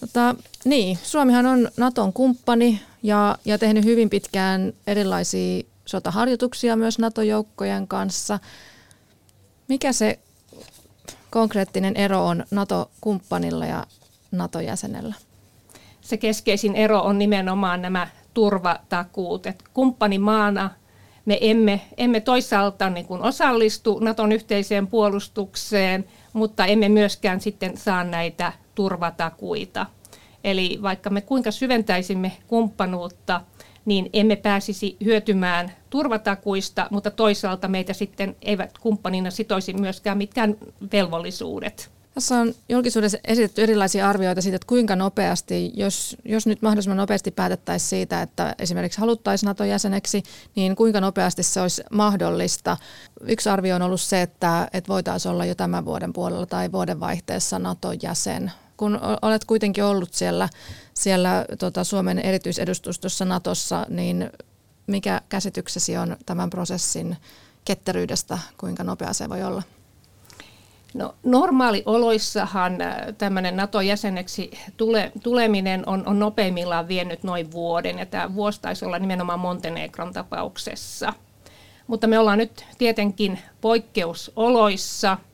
Tota, 0.00 0.34
niin, 0.64 0.98
Suomihan 1.02 1.46
on 1.46 1.68
Naton 1.76 2.12
kumppani 2.12 2.80
ja, 3.02 3.38
ja 3.44 3.58
tehnyt 3.58 3.84
hyvin 3.84 4.10
pitkään 4.10 4.72
erilaisia 4.86 5.62
sotaharjoituksia 5.86 6.76
myös 6.76 6.98
NATO-joukkojen 6.98 7.88
kanssa. 7.88 8.38
Mikä 9.68 9.92
se 9.92 10.18
konkreettinen 11.34 11.96
ero 11.96 12.26
on 12.26 12.44
NATO-kumppanilla 12.50 13.66
ja 13.66 13.86
NATO-jäsenellä? 14.32 15.14
Se 16.00 16.16
keskeisin 16.16 16.76
ero 16.76 17.00
on 17.00 17.18
nimenomaan 17.18 17.82
nämä 17.82 18.08
turvatakuut. 18.34 19.46
Et 19.46 19.64
kumppanimaana 19.74 20.70
me 21.24 21.38
emme, 21.40 21.80
emme 21.96 22.20
toisaalta 22.20 22.90
niin 22.90 23.06
kuin 23.06 23.22
osallistu 23.22 23.98
Naton 23.98 24.32
yhteiseen 24.32 24.86
puolustukseen, 24.86 26.04
mutta 26.32 26.66
emme 26.66 26.88
myöskään 26.88 27.40
sitten 27.40 27.76
saa 27.76 28.04
näitä 28.04 28.52
turvatakuita. 28.74 29.86
Eli 30.44 30.78
vaikka 30.82 31.10
me 31.10 31.20
kuinka 31.20 31.50
syventäisimme 31.50 32.32
kumppanuutta, 32.46 33.40
niin 33.84 34.10
emme 34.12 34.36
pääsisi 34.36 34.96
hyötymään 35.04 35.72
turvatakuista, 35.90 36.88
mutta 36.90 37.10
toisaalta 37.10 37.68
meitä 37.68 37.92
sitten 37.92 38.36
eivät 38.42 38.78
kumppanina 38.78 39.30
sitoisi 39.30 39.74
myöskään 39.74 40.18
mitkään 40.18 40.56
velvollisuudet. 40.92 41.94
Tässä 42.14 42.36
on 42.36 42.54
julkisuudessa 42.68 43.18
esitetty 43.24 43.62
erilaisia 43.62 44.08
arvioita 44.08 44.42
siitä, 44.42 44.56
että 44.56 44.66
kuinka 44.66 44.96
nopeasti, 44.96 45.72
jos, 45.74 46.16
jos 46.24 46.46
nyt 46.46 46.62
mahdollisimman 46.62 46.96
nopeasti 46.96 47.30
päätettäisiin 47.30 47.88
siitä, 47.88 48.22
että 48.22 48.54
esimerkiksi 48.58 49.00
haluttaisiin 49.00 49.48
NATO-jäseneksi, 49.48 50.22
niin 50.54 50.76
kuinka 50.76 51.00
nopeasti 51.00 51.42
se 51.42 51.60
olisi 51.60 51.82
mahdollista. 51.92 52.76
Yksi 53.20 53.48
arvio 53.48 53.76
on 53.76 53.82
ollut 53.82 54.00
se, 54.00 54.22
että, 54.22 54.68
että 54.72 54.88
voitaisiin 54.88 55.32
olla 55.32 55.44
jo 55.44 55.54
tämän 55.54 55.84
vuoden 55.84 56.12
puolella 56.12 56.46
tai 56.46 56.72
vuodenvaihteessa 56.72 57.58
NATO-jäsen 57.58 58.52
kun 58.76 59.00
olet 59.22 59.44
kuitenkin 59.44 59.84
ollut 59.84 60.14
siellä, 60.14 60.48
siellä 60.94 61.44
tota 61.58 61.84
Suomen 61.84 62.18
erityisedustustossa 62.18 63.24
Natossa, 63.24 63.86
niin 63.88 64.30
mikä 64.86 65.20
käsityksesi 65.28 65.96
on 65.96 66.16
tämän 66.26 66.50
prosessin 66.50 67.16
ketteryydestä, 67.64 68.38
kuinka 68.58 68.84
nopea 68.84 69.12
se 69.12 69.28
voi 69.28 69.42
olla? 69.42 69.62
No, 70.94 71.14
normaalioloissahan 71.22 72.80
äh, 72.80 72.96
tämmöinen 73.18 73.56
NATO-jäseneksi 73.56 74.50
tule, 74.76 75.12
tuleminen 75.22 75.88
on, 75.88 76.06
on 76.06 76.18
nopeimmillaan 76.18 76.88
vienyt 76.88 77.22
noin 77.22 77.52
vuoden, 77.52 77.98
ja 77.98 78.06
tämä 78.06 78.34
vuosi 78.34 78.60
taisi 78.60 78.84
olla 78.84 78.98
nimenomaan 78.98 79.40
Montenegron 79.40 80.12
tapauksessa. 80.12 81.12
Mutta 81.86 82.06
me 82.06 82.18
ollaan 82.18 82.38
nyt 82.38 82.64
tietenkin 82.78 83.38
poikkeusoloissa– 83.60 85.18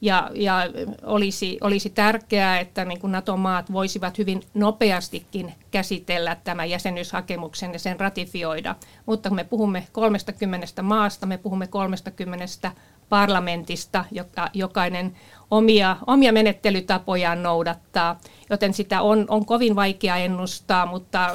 ja, 0.00 0.30
ja 0.34 0.56
olisi, 1.02 1.58
olisi 1.60 1.90
tärkeää, 1.90 2.60
että 2.60 2.84
niin 2.84 3.00
kuin 3.00 3.12
NATO-maat 3.12 3.72
voisivat 3.72 4.18
hyvin 4.18 4.42
nopeastikin 4.54 5.54
käsitellä 5.70 6.36
tämän 6.44 6.70
jäsenyyshakemuksen 6.70 7.72
ja 7.72 7.78
sen 7.78 8.00
ratifioida. 8.00 8.74
Mutta 9.06 9.28
kun 9.28 9.36
me 9.36 9.44
puhumme 9.44 9.86
30 9.92 10.82
maasta, 10.82 11.26
me 11.26 11.38
puhumme 11.38 11.66
30 11.66 12.72
parlamentista, 13.08 14.04
joka 14.10 14.48
jokainen 14.52 15.16
omia, 15.50 15.96
omia 16.06 16.32
menettelytapojaan 16.32 17.42
noudattaa, 17.42 18.20
joten 18.50 18.74
sitä 18.74 19.02
on, 19.02 19.24
on 19.28 19.46
kovin 19.46 19.76
vaikea 19.76 20.16
ennustaa, 20.16 20.86
mutta 20.86 21.34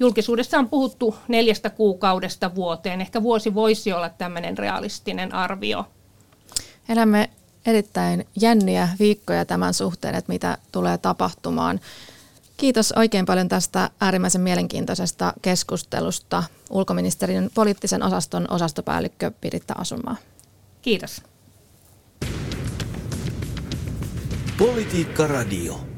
julkisuudessa 0.00 0.58
on 0.58 0.68
puhuttu 0.68 1.16
neljästä 1.28 1.70
kuukaudesta 1.70 2.54
vuoteen. 2.54 3.00
Ehkä 3.00 3.22
vuosi 3.22 3.54
voisi 3.54 3.92
olla 3.92 4.08
tämmöinen 4.08 4.58
realistinen 4.58 5.34
arvio. 5.34 5.86
Elämme 6.88 7.30
erittäin 7.66 8.26
jänniä 8.40 8.88
viikkoja 8.98 9.44
tämän 9.44 9.74
suhteen, 9.74 10.14
että 10.14 10.32
mitä 10.32 10.58
tulee 10.72 10.98
tapahtumaan. 10.98 11.80
Kiitos 12.56 12.92
oikein 12.92 13.26
paljon 13.26 13.48
tästä 13.48 13.90
äärimmäisen 14.00 14.40
mielenkiintoisesta 14.40 15.32
keskustelusta 15.42 16.44
ulkoministeriön 16.70 17.50
poliittisen 17.54 18.02
osaston 18.02 18.46
osastopäällikkö 18.50 19.30
Piritta 19.40 19.74
Asumaa. 19.78 20.16
Kiitos. 20.82 21.22
Politiikka 24.58 25.26
Radio. 25.26 25.93